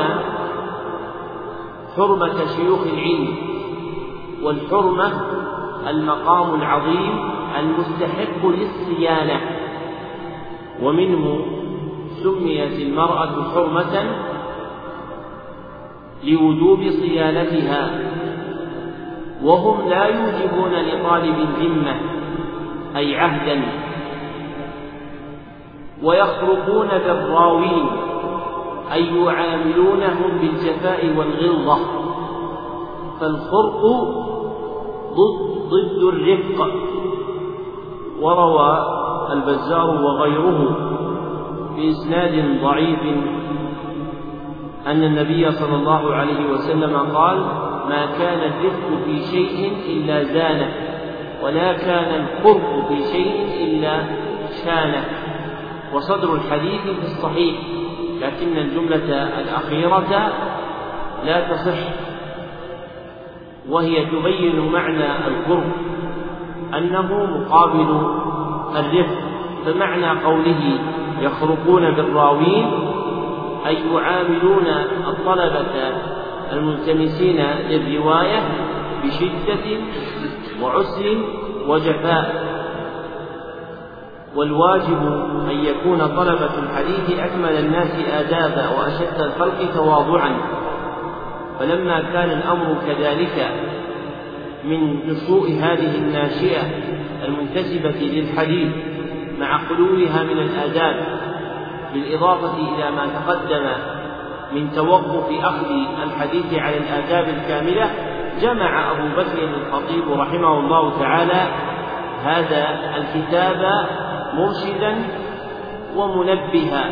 [1.97, 3.27] حرمة شيوخ العلم
[4.43, 5.11] والحرمة
[5.89, 7.13] المقام العظيم
[7.59, 9.41] المستحق للصيانة.
[10.83, 11.45] ومنه
[12.23, 14.03] سميت المرأة حرمة
[16.23, 17.89] لوجوب صيانتها.
[19.43, 21.95] وهم لا يوجبون لطالب الذمة
[22.95, 23.61] أي عهدا.
[26.03, 27.85] ويخرقون بالراوين
[28.93, 31.77] أي يعاملونهم بالجفاء والغلظة.
[33.19, 33.81] فالخرق
[35.13, 36.67] ضد ضد الرفق.
[38.21, 38.99] وروى
[39.33, 40.77] البزار وغيره
[41.75, 42.99] بإسناد ضعيف
[44.87, 50.73] أن النبي صلى الله عليه وسلم قال ما كان الرفق في شيء إلا زانه
[51.43, 54.03] ولا كان القرب في شيء إلا
[54.65, 55.05] شانه.
[55.93, 57.55] وصدر الحديث في الصحيح
[58.21, 60.31] لكن الجملة الأخيرة
[61.25, 61.77] لا تصح
[63.69, 65.71] وهي تبين معنى القرب
[66.77, 68.19] أنه مقابل
[68.75, 69.19] الرفق
[69.65, 70.79] فمعنى قوله
[71.21, 72.71] يخرقون بالراوين
[73.67, 74.67] أي يعاملون
[75.07, 75.93] الطلبة
[76.51, 78.39] الملتمسين للرواية
[79.03, 79.77] بشدة
[80.61, 81.17] وعسر
[81.67, 82.49] وجفاء.
[84.35, 85.01] والواجب
[85.51, 90.37] أن يكون طلبة الحديث أكمل الناس آدابا وأشد الخلق تواضعا.
[91.59, 93.51] فلما كان الأمر كذلك
[94.63, 96.61] من نشوء هذه الناشئة
[97.25, 98.69] المنتسبة للحديث
[99.39, 101.05] مع خلوها من الآداب
[101.93, 103.65] بالإضافة إلى ما تقدم
[104.53, 105.71] من توقف أخذ
[106.03, 107.89] الحديث على الآداب الكاملة
[108.41, 111.47] جمع أبو بكر الخطيب رحمه الله تعالى
[112.23, 113.87] هذا الكتاب
[114.33, 114.95] مرشدا
[115.95, 116.85] ومنبها.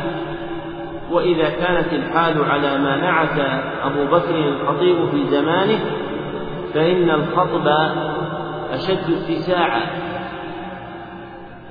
[1.12, 3.40] وإذا كانت الحال على ما نعت
[3.84, 5.80] أبو بكر الخطيب في زمانه
[6.74, 7.68] فإن الخطب
[8.74, 9.82] أشد اتساعا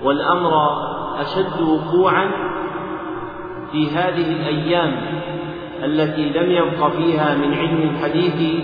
[0.02, 0.52] والأمر
[1.20, 2.30] أشد وقوعا
[3.72, 4.96] في هذه الأيام.
[5.84, 8.62] التي لم يبق فيها من علم الحديث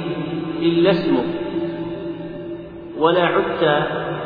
[0.59, 1.25] إلا اسمه.
[2.99, 3.61] ولا عدت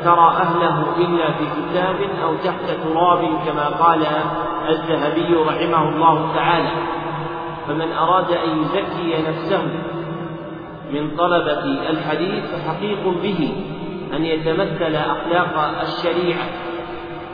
[0.05, 4.03] ترى أهله إلا في كتاب أو تحت تراب كما قال
[4.69, 6.73] الذهبي رحمه الله تعالى.
[7.69, 9.63] فمن أراد أن يزكي نفسه
[10.93, 13.53] من طلبة الحديث فحقيق به
[14.17, 16.47] أن يتمثل أخلاق الشريعة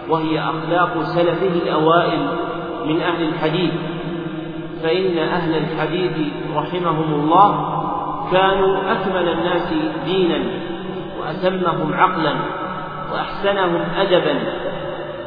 [0.09, 2.26] وهي أخلاق سلفه الأوائل
[2.86, 3.72] من أهل الحديث.
[4.83, 7.83] فإن أهل الحديث رحمهم الله
[8.33, 9.74] كانوا أكمل الناس
[10.05, 10.39] دينا
[11.20, 12.35] وأتمهم عقلا
[13.12, 14.39] وأحسنهم أدبا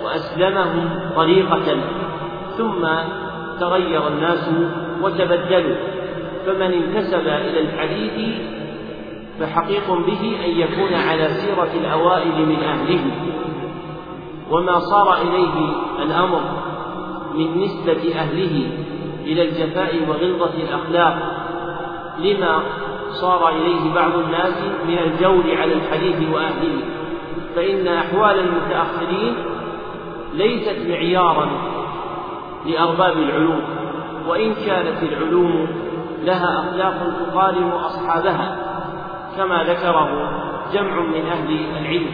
[0.04, 1.78] وأسلمهم طريقة
[2.58, 2.88] ثم
[3.60, 4.50] تغير الناس
[5.02, 5.76] وتبدلوا
[6.46, 8.36] فمن انتسب إلى الحديث
[9.40, 13.02] فحقيق به أن يكون على سيرة الأوائل من أهله.
[14.52, 15.70] وما صار إليه
[16.04, 16.42] الأمر
[17.36, 18.85] من نسبة أهله
[19.26, 21.18] إلى الجفاء وغلظة الأخلاق
[22.20, 22.64] لما
[23.12, 24.58] صار إليه بعض الناس
[24.88, 26.82] من الجور على الحديث وأهله.
[27.56, 29.36] فإن أحوال المتأخرين
[30.34, 31.50] ليست معيارا
[32.66, 33.62] لأرباب العلوم
[34.28, 35.68] وإن كانت العلوم
[36.24, 38.58] لها أخلاق تقارن أصحابها
[39.38, 40.10] كما ذكره
[40.74, 42.12] جمع من أهل العلم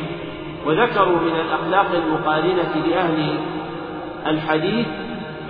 [0.66, 3.38] وذكروا من الأخلاق المقارنة لأهل
[4.28, 4.88] الحديث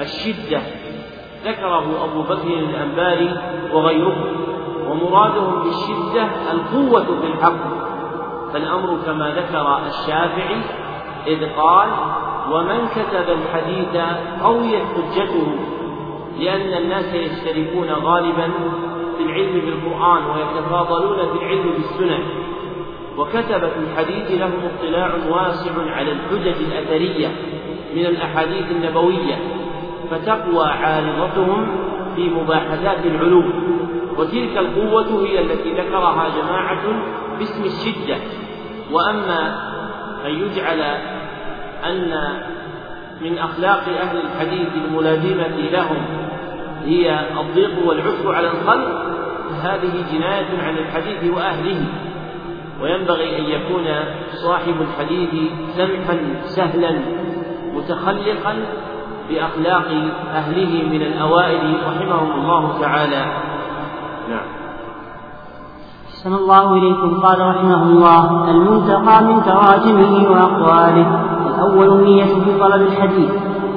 [0.01, 0.61] الشدة
[1.45, 3.37] ذكره أبو بكر الأنباري
[3.73, 4.15] وغيره
[4.89, 7.81] ومرادهم بالشدة القوة في الحق.
[8.53, 10.61] فالأمر كما ذكر الشافعي
[11.27, 11.89] إذ قال
[12.51, 14.03] ومن كتب الحديث
[14.43, 15.55] قويت حجته
[16.39, 18.51] لأن الناس يشتركون غالبا
[19.17, 22.23] في العلم بالقرآن ويتفاضلون في العلم بالسنن
[23.17, 27.27] وكتبة الحديث لهم اطلاع واسع على الحجج الأثرية
[27.95, 29.37] من الأحاديث النبوية
[30.11, 31.67] فتقوى عارضتهم
[32.15, 33.53] في مباحثات العلوم.
[34.17, 36.83] وتلك القوة هي التي ذكرها جماعة
[37.39, 38.17] باسم الشدة.
[38.91, 39.71] وأما
[40.25, 40.81] أن يجعل
[41.85, 42.13] أن
[43.21, 45.97] من أخلاق أهل الحديث الملازمة لهم
[46.85, 49.03] هي الضيق والعسر على الخلق
[49.49, 51.85] فهذه جناية على الحديث وأهله.
[52.81, 53.85] وينبغي أن يكون
[54.31, 55.29] صاحب الحديث
[55.77, 56.99] سمحا سهلا
[57.73, 58.55] متخلقا
[59.31, 59.87] بأخلاق
[60.35, 63.25] أهله من الأوائل رحمهم الله تعالى.
[64.29, 64.45] نعم.
[66.09, 67.19] أحسن الله إليكم.
[67.19, 71.07] قال رحمه الله المنتقى من تراجمه وأقواله.
[71.47, 73.31] الأول النية في طلب الحديث.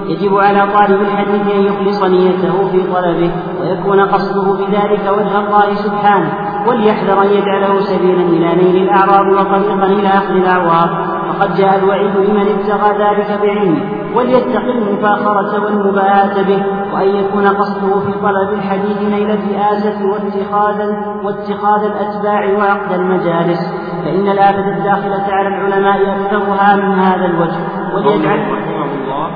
[0.06, 3.30] يجب على طالب الحديث أن يخلص نيته في طلبه
[3.60, 6.32] ويكون قصده بذلك وجه الله سبحانه
[6.68, 12.40] وليحذر أن يجعله سبيلا إلى نيل الأعراض وطريقا إلى أخذ الأعوار فقد جاء الوعيد لمن
[12.40, 14.03] ابتغى ذلك بعلمه.
[14.14, 16.62] وليتق المفاخرة والمباهاة به
[16.94, 20.78] وأن يكون قصده في طلب الحديث نيل الرئاسة واتخاذ
[21.24, 23.60] واتخاذ الأتباع وعقد المجالس.
[24.04, 27.60] فإن الآفة الداخلة على العلماء أكثرها من هذا الوجه.
[27.94, 29.30] وليجعل رحمه الله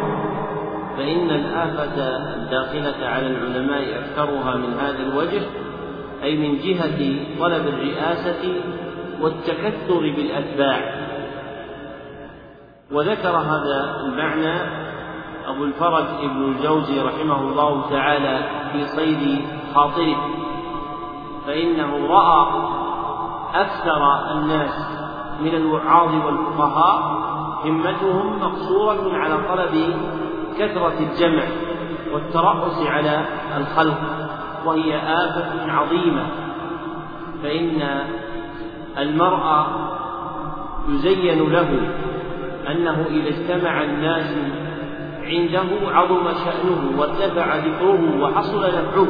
[0.96, 1.96] فإن الآفة
[2.36, 5.42] الداخلة على العلماء أكثرها من هذا الوجه
[6.22, 7.00] أي من جهة
[7.40, 8.54] طلب الرئاسة
[9.22, 11.07] والتكثر بالأتباع.
[12.92, 14.54] وذكر هذا المعنى
[15.46, 18.40] أبو الفرج ابن الجوزي رحمه الله تعالى
[18.72, 20.16] في صيد خاطره
[21.46, 22.46] فإنه رأى
[23.54, 24.88] أكثر الناس
[25.40, 27.18] من الوعاظ والفقهاء
[27.64, 29.94] همتهم مقصورة على طلب
[30.58, 31.44] كثرة الجمع
[32.12, 33.24] والترأس على
[33.56, 33.98] الخلق
[34.64, 36.26] وهي آفة عظيمة
[37.42, 38.04] فإن
[38.98, 39.66] المرء
[40.88, 41.90] يزين له
[42.70, 44.36] أنه إذا اجتمع الناس
[45.22, 49.08] عنده عظم شأنه وارتفع ذكره وحصل نفعه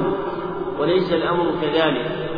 [0.78, 2.28] وليس الأمر كذلك.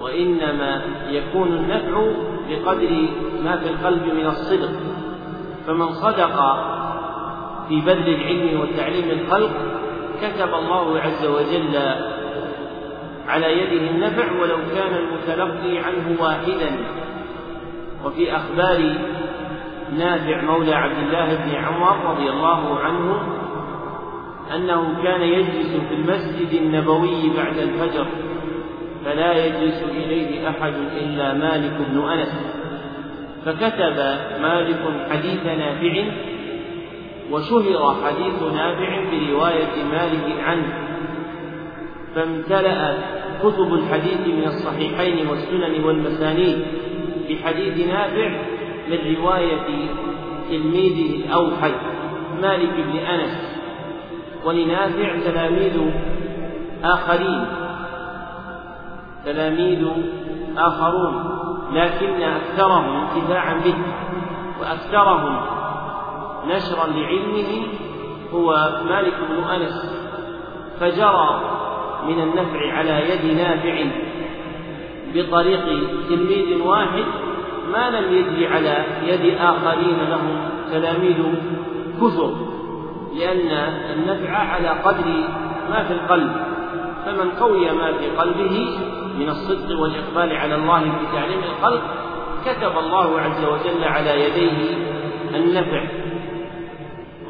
[0.00, 2.06] وإنما يكون النفع
[2.48, 3.08] بقدر
[3.44, 4.70] ما في القلب من الصدق.
[5.66, 6.56] فمن صدق
[7.68, 9.50] في بذل العلم وتعليم الخلق
[10.22, 11.76] كتب الله عز وجل
[13.28, 16.76] على يده النفع ولو كان المتلقي عنه واحدا.
[18.04, 18.94] وفي أخبار
[19.92, 23.22] نافع مولى عبد الله بن عمر رضي الله عنه
[24.54, 28.06] أنه كان يجلس في المسجد النبوي بعد الفجر
[29.04, 32.56] فلا يجلس إليه أحد إلا مالك بن أنس.
[33.44, 33.96] فكتب
[34.42, 36.04] مالك حديث نافع
[37.30, 40.72] وشهر حديث نافع برواية مالك عنه
[42.14, 42.94] فامتلأ
[43.42, 46.58] كتب الحديث من الصحيحين والسنن والمسانيد
[47.30, 48.55] بحديث نافع
[48.88, 49.88] من رواية
[50.48, 51.72] تلميذه الأوحد
[52.42, 53.56] مالك بن أنس
[54.44, 55.80] ولنافع تلاميذ
[56.84, 57.46] آخرين
[59.24, 59.88] تلاميذ
[60.58, 61.36] آخرون
[61.72, 63.74] لكن أكثرهم انتفاعا به
[64.60, 65.40] وأكثرهم
[66.46, 67.66] نشرا لعلمه
[68.34, 70.06] هو مالك بن أنس
[70.80, 71.40] فجرى
[72.06, 73.84] من النفع على يد نافع
[75.14, 75.64] بطريق
[76.08, 77.04] تلميذ واحد
[77.72, 80.38] ما لم يجري على يد آخرين لهم
[80.72, 81.16] تلاميذ
[82.00, 82.32] كثر
[83.18, 83.48] لأن
[83.94, 85.04] النفع على قدر
[85.70, 86.32] ما في القلب.
[87.06, 88.78] فمن قوي ما في قلبه
[89.18, 91.82] من الصدق والإقبال على الله في تعليم الخلق
[92.46, 94.76] كتب الله عز وجل على يديه
[95.34, 95.82] النفع.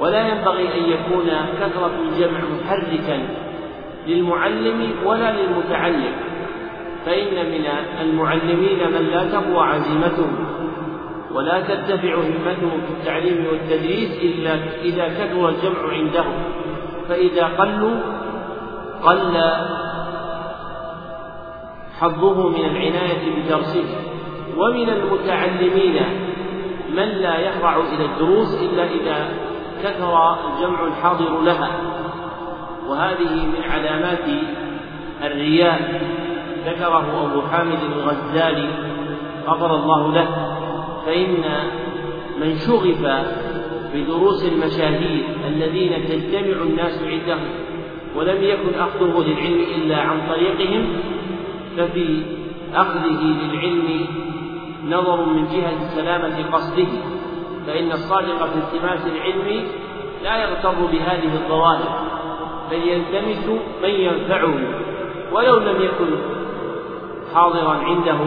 [0.00, 1.30] ولا ينبغي أن يكون
[1.60, 3.28] كثرة الجمع محركا
[4.06, 6.14] للمعلم ولا للمتعلم.
[7.06, 7.66] فإن من
[8.00, 10.26] المعلمين من لا تقوى عزيمته
[11.32, 16.32] ولا ترتفع همته في التعليم والتدريس إلا إذا كثر الجمع عندهم.
[17.08, 17.96] فإذا قلوا
[19.02, 19.40] قل
[22.00, 23.84] حظه من العناية بدرسه.
[24.56, 26.02] ومن المتعلمين
[26.90, 29.28] من لا يخضع إلى الدروس إلا إذا
[29.82, 31.70] كثر الجمع الحاضر لها.
[32.88, 34.28] وهذه من علامات
[35.22, 36.00] الرياء.
[36.66, 38.68] ذكره أبو حامد الغزالي
[39.46, 40.56] غفر الله له
[41.06, 41.44] فإن
[42.40, 43.26] من شغف
[43.94, 47.48] بدروس المشاهير الذين تجتمع الناس عندهم
[48.16, 50.88] ولم يكن أخذه للعلم إلا عن طريقهم
[51.76, 52.22] ففي
[52.74, 54.06] أخذه للعلم
[54.88, 56.86] نظر من جهة سلامة قصده
[57.66, 59.64] فإن الصادق في التماس العلم
[60.24, 62.06] لا يغتر بهذه الظواهر
[62.70, 63.46] بل يلتمس
[63.82, 64.54] من ينفعه
[65.32, 66.35] ولو لم يكن
[67.34, 68.18] حاضرا عنده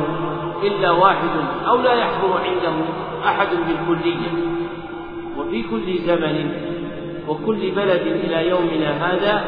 [0.63, 1.29] إلا واحد
[1.67, 2.73] أو لا يحضر عنده
[3.25, 4.31] أحد بالكلية.
[5.37, 6.51] وفي كل زمن
[7.27, 9.43] وكل بلد إلى يومنا هذا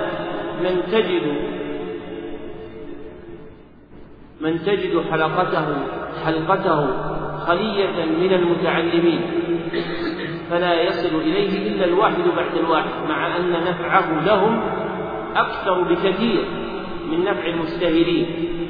[0.64, 1.22] من تجد
[4.41, 5.66] من تجد حلقته
[6.26, 6.88] حلقته
[7.38, 9.22] خلية من المتعلمين.
[10.49, 14.62] فلا يصل إليه إلا الواحد بعد الواحد مع أن نفعه لهم
[15.36, 16.45] أكثر بكثير.
[17.12, 18.26] من نفع المستهلين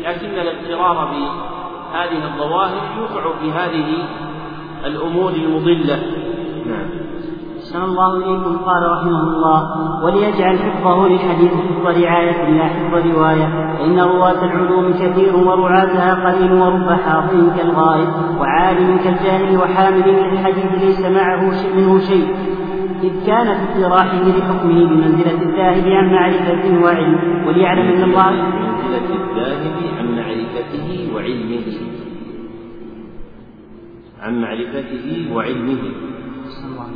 [0.06, 4.08] لكن الاغترار بهذه الظواهر يوقع في هذه
[4.86, 6.00] الأمور المضلة.
[6.66, 7.12] نعم.
[7.72, 9.60] أحسن الله إليكم قال رحمه الله
[10.04, 16.90] وليجعل حفظه للحديث حفظ رعاية لا حفظ رواية فإن رواة العلوم كثير ورعاتها قليل ورب
[16.90, 21.42] حافظ كالغائب وعالم كالجاهل وحامل للحديث ليس معه
[21.76, 22.36] منه شيء.
[23.04, 29.76] إذ كان في اقتراحه لحكمه بمنزلة الذاهب عن معرفته وعلمه وليعلم أن الله بمنزلة الذاهب
[30.00, 31.64] عن معرفته وعلمه.
[34.22, 35.80] عن معرفته وعلمه.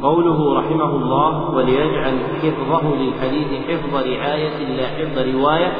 [0.01, 5.71] قوله رحمه الله وليجعل حفظه للحديث حفظ رعاية لا حفظ رواية.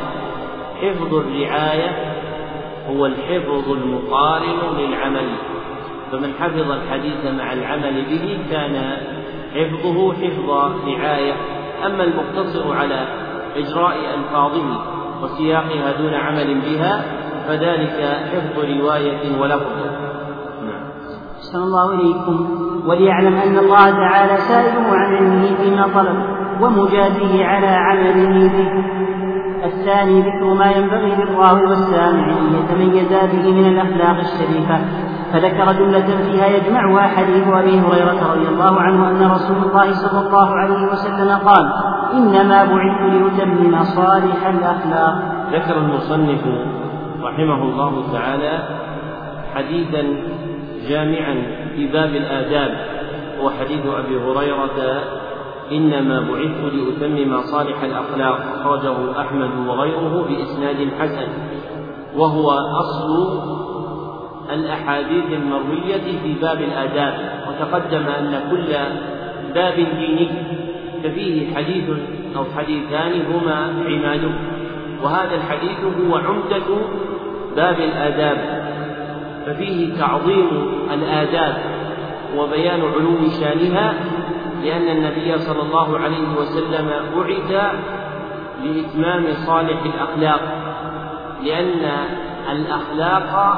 [0.82, 1.90] حفظ الرعاية
[2.90, 5.28] هو الحفظ المقارن للعمل.
[6.12, 8.98] فمن حفظ الحديث مع العمل به كان
[9.56, 10.50] حفظه حفظ
[10.88, 11.34] رعاية.
[11.86, 13.08] أما المقتصر على
[13.56, 14.80] إجراء ألفاظه
[15.24, 17.06] وسياقها دون عمل بها
[17.48, 19.72] فذلك حفظ رواية ولفظ.
[20.66, 21.64] نعم.
[21.64, 22.50] الله إليكم.
[22.88, 26.18] وليعلم أن الله تعالى سائله عن علمه فيما طلب
[26.62, 28.84] ومجازيه على عمله به.
[29.66, 34.80] الثاني ذكر ما ينبغي للراوي والسامع أن يتميزا به من الأخلاق الشريفة.
[35.34, 40.50] فذكر جملة فيها يجمعها حديث أبي هريرة رضي الله عنه أن رسول الله صلى الله
[40.50, 41.74] عليه وسلم قال
[42.14, 45.16] إنما بعثت لأتمم صالح الأخلاق.
[45.52, 46.42] ذكر المصنف
[47.24, 48.64] رحمه الله تعالى
[49.56, 50.04] حديثا
[50.90, 51.36] جامعا
[51.76, 52.72] في باب الآداب
[53.42, 55.02] هو حديث أبي هريرة
[55.72, 61.28] إنما بعثت لأتمم صالح الأخلاق أخرجه أحمد وغيره بإسناد حسن
[62.16, 63.55] وهو أصل
[64.54, 67.14] الأحاديث المروية في باب الآداب
[67.48, 68.74] وتقدم أن كل
[69.54, 70.30] باب ديني
[71.04, 71.84] ففيه حديث
[72.36, 74.32] أو حديثان هما عماده
[75.04, 75.80] وهذا الحديث
[76.10, 76.78] هو عمدة
[77.56, 78.66] باب الآداب
[79.46, 80.48] ففيه تعظيم
[80.94, 81.58] الآداب
[82.38, 83.94] وبيان علو شانها
[84.64, 87.74] لأن النبي صلى الله عليه وسلم بعث
[88.64, 90.42] لإتمام صالح الأخلاق
[91.44, 91.92] لأن
[92.52, 93.56] الأخلاق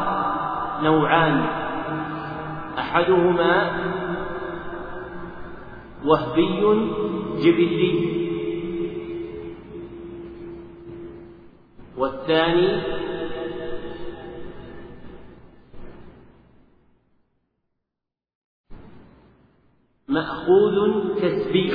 [0.84, 1.46] نوعان.
[2.78, 3.72] أحدهما
[6.06, 6.62] وهبي
[7.42, 8.18] جبلي
[11.98, 12.82] والثاني
[20.08, 20.76] مأخوذ
[21.22, 21.72] كسبي.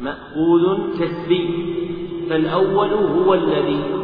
[0.00, 1.74] مأخوذ كسبي.
[2.30, 4.03] فالأول هو الذي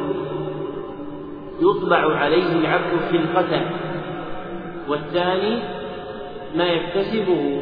[1.60, 3.62] يطبع عليه العبد القتل
[4.88, 5.58] والثاني
[6.56, 7.60] ما يكتسبه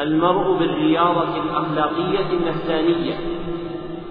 [0.00, 3.14] المرء بالرياضة الأخلاقية النفسانية.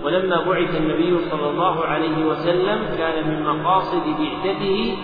[0.03, 4.95] ولما بعث النبي صلى الله عليه وسلم كان من مقاصد بعثته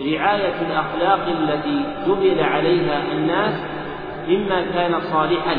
[0.00, 3.54] رعاية الأخلاق التي جبل عليها الناس
[4.28, 5.56] مما كان صالحا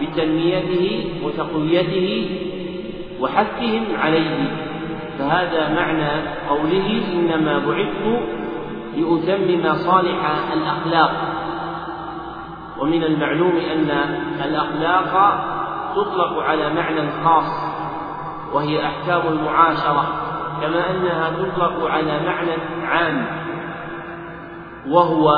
[0.00, 2.30] بتنميته وتقويته
[3.20, 4.67] وحثهم عليه.
[5.18, 6.10] فهذا معنى
[6.48, 8.38] قوله إنما بعثت
[8.96, 11.10] لأتمم صالح الأخلاق.
[12.78, 13.90] ومن المعلوم أن
[14.44, 15.40] الأخلاق
[15.96, 17.46] تطلق على معنى خاص
[18.52, 20.06] وهي أحكام المعاشرة
[20.60, 22.52] كما أنها تطلق على معنى
[22.86, 23.26] عام
[24.88, 25.30] وهو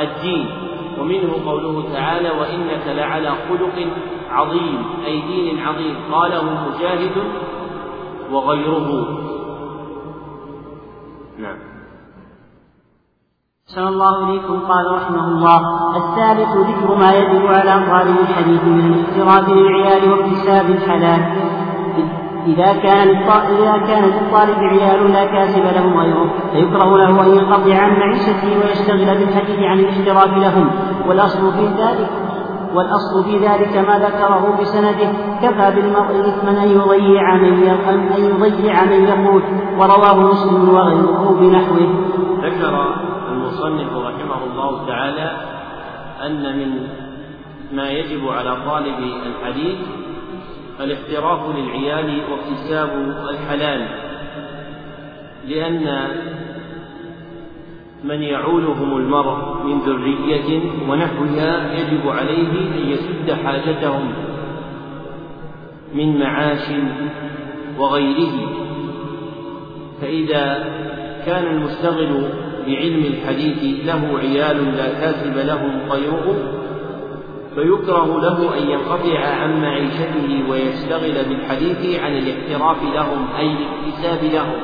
[0.00, 0.50] الدين.
[0.98, 3.86] ومنه قوله تعالى وإنك لعلى خلق
[4.30, 5.96] عظيم أي دين عظيم.
[6.12, 7.12] قاله مجاهد
[8.32, 8.88] وغيره.
[11.38, 11.56] نعم.
[13.68, 14.60] أحسن الله إليكم.
[14.60, 15.60] قال رحمه الله
[15.96, 21.22] الثالث ذكر ما يجب على طالب الحديث من الاقتراب للعيال واكتساب الحلال.
[22.46, 23.08] إذا كان
[23.58, 29.18] إذا كان للطالب عيال لا كاسب لهم غيره فيكره له أن ينقطع عن معيشته ويشتغل
[29.18, 30.70] بالحديث عن الاشتراك لهم.
[31.08, 32.27] والأصل في ذلك
[32.74, 35.12] والأصل في ذلك ما ذكره بسنده
[35.42, 37.68] كفى بالمرء إثما أن يضيع من
[38.16, 39.42] أن يضيع من يقول
[39.78, 41.88] ورواه مسلم وغيره بنحوه.
[42.42, 42.94] ذكر
[43.32, 45.36] المصنف رحمه الله تعالى
[46.26, 46.88] أن من
[47.72, 49.78] ما يجب على طالب الحديث
[50.80, 52.88] الاحتراف للعيال واكتساب
[53.30, 53.88] الحلال
[55.48, 56.08] لأن
[58.04, 64.12] من يعولهم المرء من ذرية ونحوها يجب عليه أن يسد حاجتهم
[65.94, 66.70] من معاش
[67.78, 68.32] وغيره.
[70.00, 70.64] فإذا
[71.26, 72.30] كان المستغل
[72.66, 76.34] بعلم الحديث له عيال لا كاسب لهم غيره
[77.54, 84.60] فيكره له أن ينقطع عن معيشته ويشتغل بالحديث عن الاحتراف لهم أي الاكتساب لهم.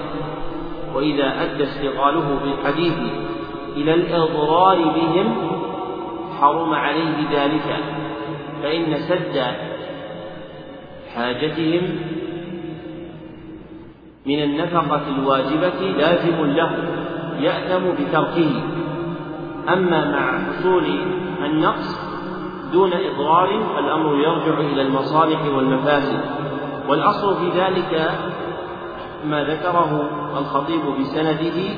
[0.94, 2.94] وإذا أدى اشتغاله بالحديث
[3.77, 5.35] إلى الإضرار بهم
[6.41, 7.77] حرم عليه ذلك
[8.62, 9.43] فإن سد
[11.14, 11.83] حاجتهم
[14.27, 16.70] من النفقة الواجبة لازم له
[17.39, 18.51] يأثم بتركه.
[19.68, 20.85] أما مع حصول
[21.45, 22.14] النقص
[22.72, 26.20] دون إضرار الأمر يرجع إلى المصالح والمفاسد.
[26.89, 28.11] والأصل في ذلك
[29.25, 31.75] ما ذكره الخطيب بسنده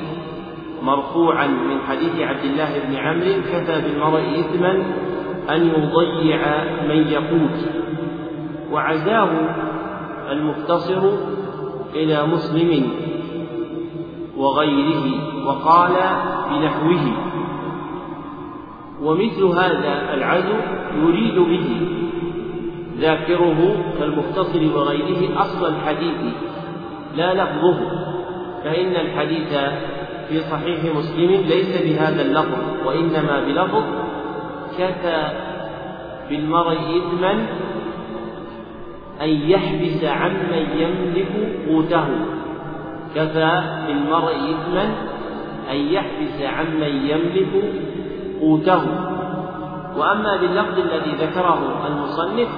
[0.81, 4.83] مرفوعا من حديث عبد الله بن عمرو كفى بالمرء إثما
[5.49, 7.69] أن يضيع من يقوت
[8.71, 9.29] وعزاه
[10.31, 11.09] المختصر
[11.95, 12.89] إلى مسلم
[14.37, 15.05] وغيره
[15.47, 15.93] وقال
[16.49, 17.27] بنحوه.
[19.03, 20.55] ومثل هذا العزو
[21.03, 21.87] يريد به
[22.99, 26.33] ذاكره كالمختصر وغيره أصل الحديث
[27.15, 27.79] لا لفظه
[28.63, 29.53] فإن الحديث
[30.29, 33.83] في صحيح مسلم ليس بهذا اللفظ وإنما بلفظ
[34.77, 35.27] كفى
[36.29, 37.31] بالمرء إثما
[39.21, 41.31] أن يحبس عمن يملك
[41.67, 42.07] قوته.
[43.15, 44.85] كفى بالمرء إثما
[45.71, 47.73] أن يحبس عمن يملك
[48.41, 48.81] قوته.
[49.97, 52.49] وأما باللفظ الذي ذكره المصنف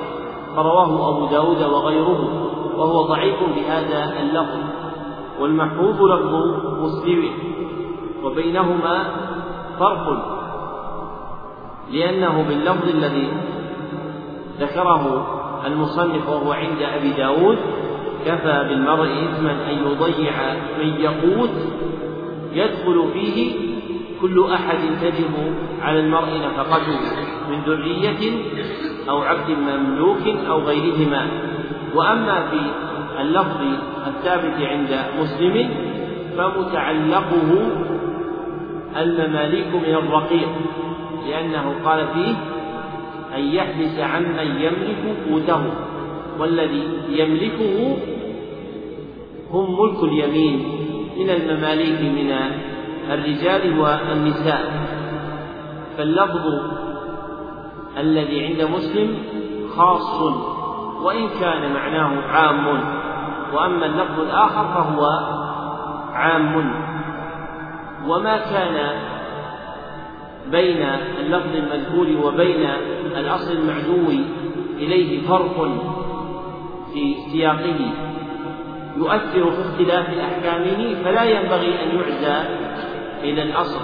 [0.55, 4.59] فرواه أبو داود وغيره وهو ضعيف بهذا اللفظ
[5.39, 6.34] والمحفوظ لفظ
[6.82, 7.49] مسلم.
[8.24, 9.03] وبينهما
[9.80, 10.36] فرق.
[11.91, 13.30] لأنه باللفظ الذي
[14.59, 15.28] ذكره
[15.65, 17.57] المصنف وهو عند أبي داود
[18.26, 20.34] كفى بالمرء إثما أن يضيع
[20.80, 21.49] من يقوت
[22.53, 23.51] يدخل فيه
[24.22, 26.99] كل أحد تجب على المرء نفقته
[27.49, 28.32] من ذرية
[29.09, 31.28] أو عبد مملوك أو غيرهما.
[31.95, 32.59] وأما في
[33.22, 33.61] اللفظ
[34.07, 35.70] الثابت عند مسلم
[36.38, 37.70] فمتعلقه
[38.98, 40.50] المماليك من الرقيق
[41.28, 42.36] لأنه قال فيه
[43.36, 45.62] أن يحبس عمن يملك قوته
[46.40, 47.98] والذي يملكه
[49.52, 50.64] هم ملك اليمين
[51.18, 52.32] من المماليك من
[53.12, 54.88] الرجال والنساء.
[55.98, 56.46] فاللفظ
[57.98, 59.18] الذي عند مسلم
[59.78, 60.22] خاص
[61.04, 62.68] وإن كان معناه عام
[63.54, 65.06] وأما اللفظ الآخر فهو
[66.14, 66.89] عام.
[68.10, 68.99] وما كان
[70.51, 70.82] بين
[71.20, 72.70] اللفظ المذكور وبين
[73.16, 74.12] الأصل المعدو
[74.78, 75.70] إليه فرق
[76.93, 77.80] في سياقه.
[78.97, 82.49] يؤثر في اختلاف أحكامه فلا ينبغي أن يعزى
[83.24, 83.82] إلى الأصل.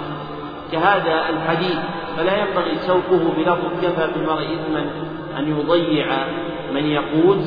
[0.72, 1.78] كهذا الحديث
[2.16, 4.86] فلا ينبغي سوقه بلفظ كفى بالمرء إثما
[5.38, 6.06] أن يضيع
[6.74, 7.40] من يقود.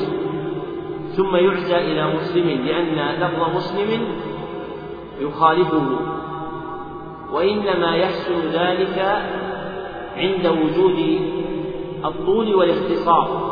[1.16, 4.00] ثم يعزى إلى مسلم لأن لفظ مسلم
[5.20, 5.86] يخالفه.
[7.32, 9.22] وإنما يحصل ذلك
[10.16, 11.20] عند وجود
[12.04, 13.50] الطول والاختصار.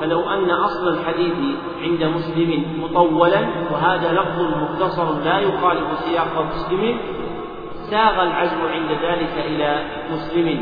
[0.00, 1.34] فلو أن أصل الحديث
[1.82, 3.40] عند مسلم مطولا
[3.72, 6.96] وهذا لفظ مختصر لا يخالف سياق مسلم
[7.90, 10.60] ساغ العزم عند ذلك إلى مسلم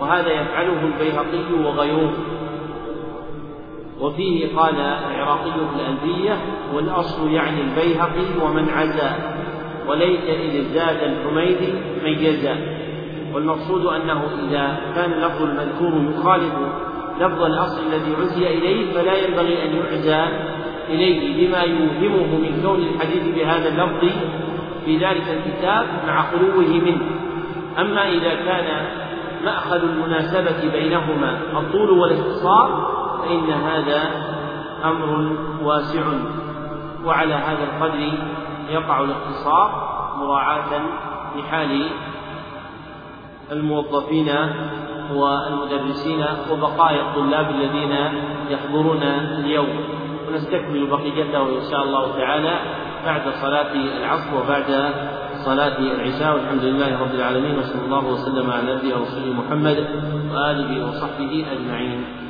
[0.00, 2.12] وهذا يفعله البيهقي وغيره.
[4.00, 6.38] وفيه قال العراقي في الألبية
[6.74, 9.35] والأصل يعني البيهقي ومن عزا.
[9.88, 11.74] وليس إذ زاد الحميدي
[12.04, 12.56] ميزا.
[13.34, 16.54] والمقصود أنه إذا كان اللفظ المذكور يخالف
[17.20, 20.24] لفظ الأصل الذي عزي إليه فلا ينبغي أن يعزى
[20.88, 21.48] إليه.
[21.48, 24.12] بما يوهمه من كون الحديث بهذا اللفظ
[24.84, 27.00] في ذلك الكتاب مع خلوه منه.
[27.78, 28.86] أما إذا كان
[29.44, 34.10] مأخذ المناسبة بينهما الطول والاختصار فإن هذا
[34.84, 35.32] أمر
[35.62, 36.02] واسع
[37.04, 38.12] وعلى هذا القدر
[38.68, 39.68] يقع الاختصار
[40.18, 40.82] مراعاة
[41.36, 41.88] لحال
[43.52, 44.28] الموظفين
[45.14, 47.92] والمدرسين وبقايا الطلاب الذين
[48.50, 49.02] يحضرون
[49.38, 49.68] اليوم.
[50.28, 52.54] ونستكمل بقيته إن شاء الله تعالى
[53.06, 54.94] بعد صلاة العصر وبعد
[55.44, 56.34] صلاة العشاء.
[56.34, 59.78] والحمد لله رب العالمين وصلى الله وسلم على نبينا ورسوله محمد
[60.34, 62.25] وآله وصحبه أجمعين.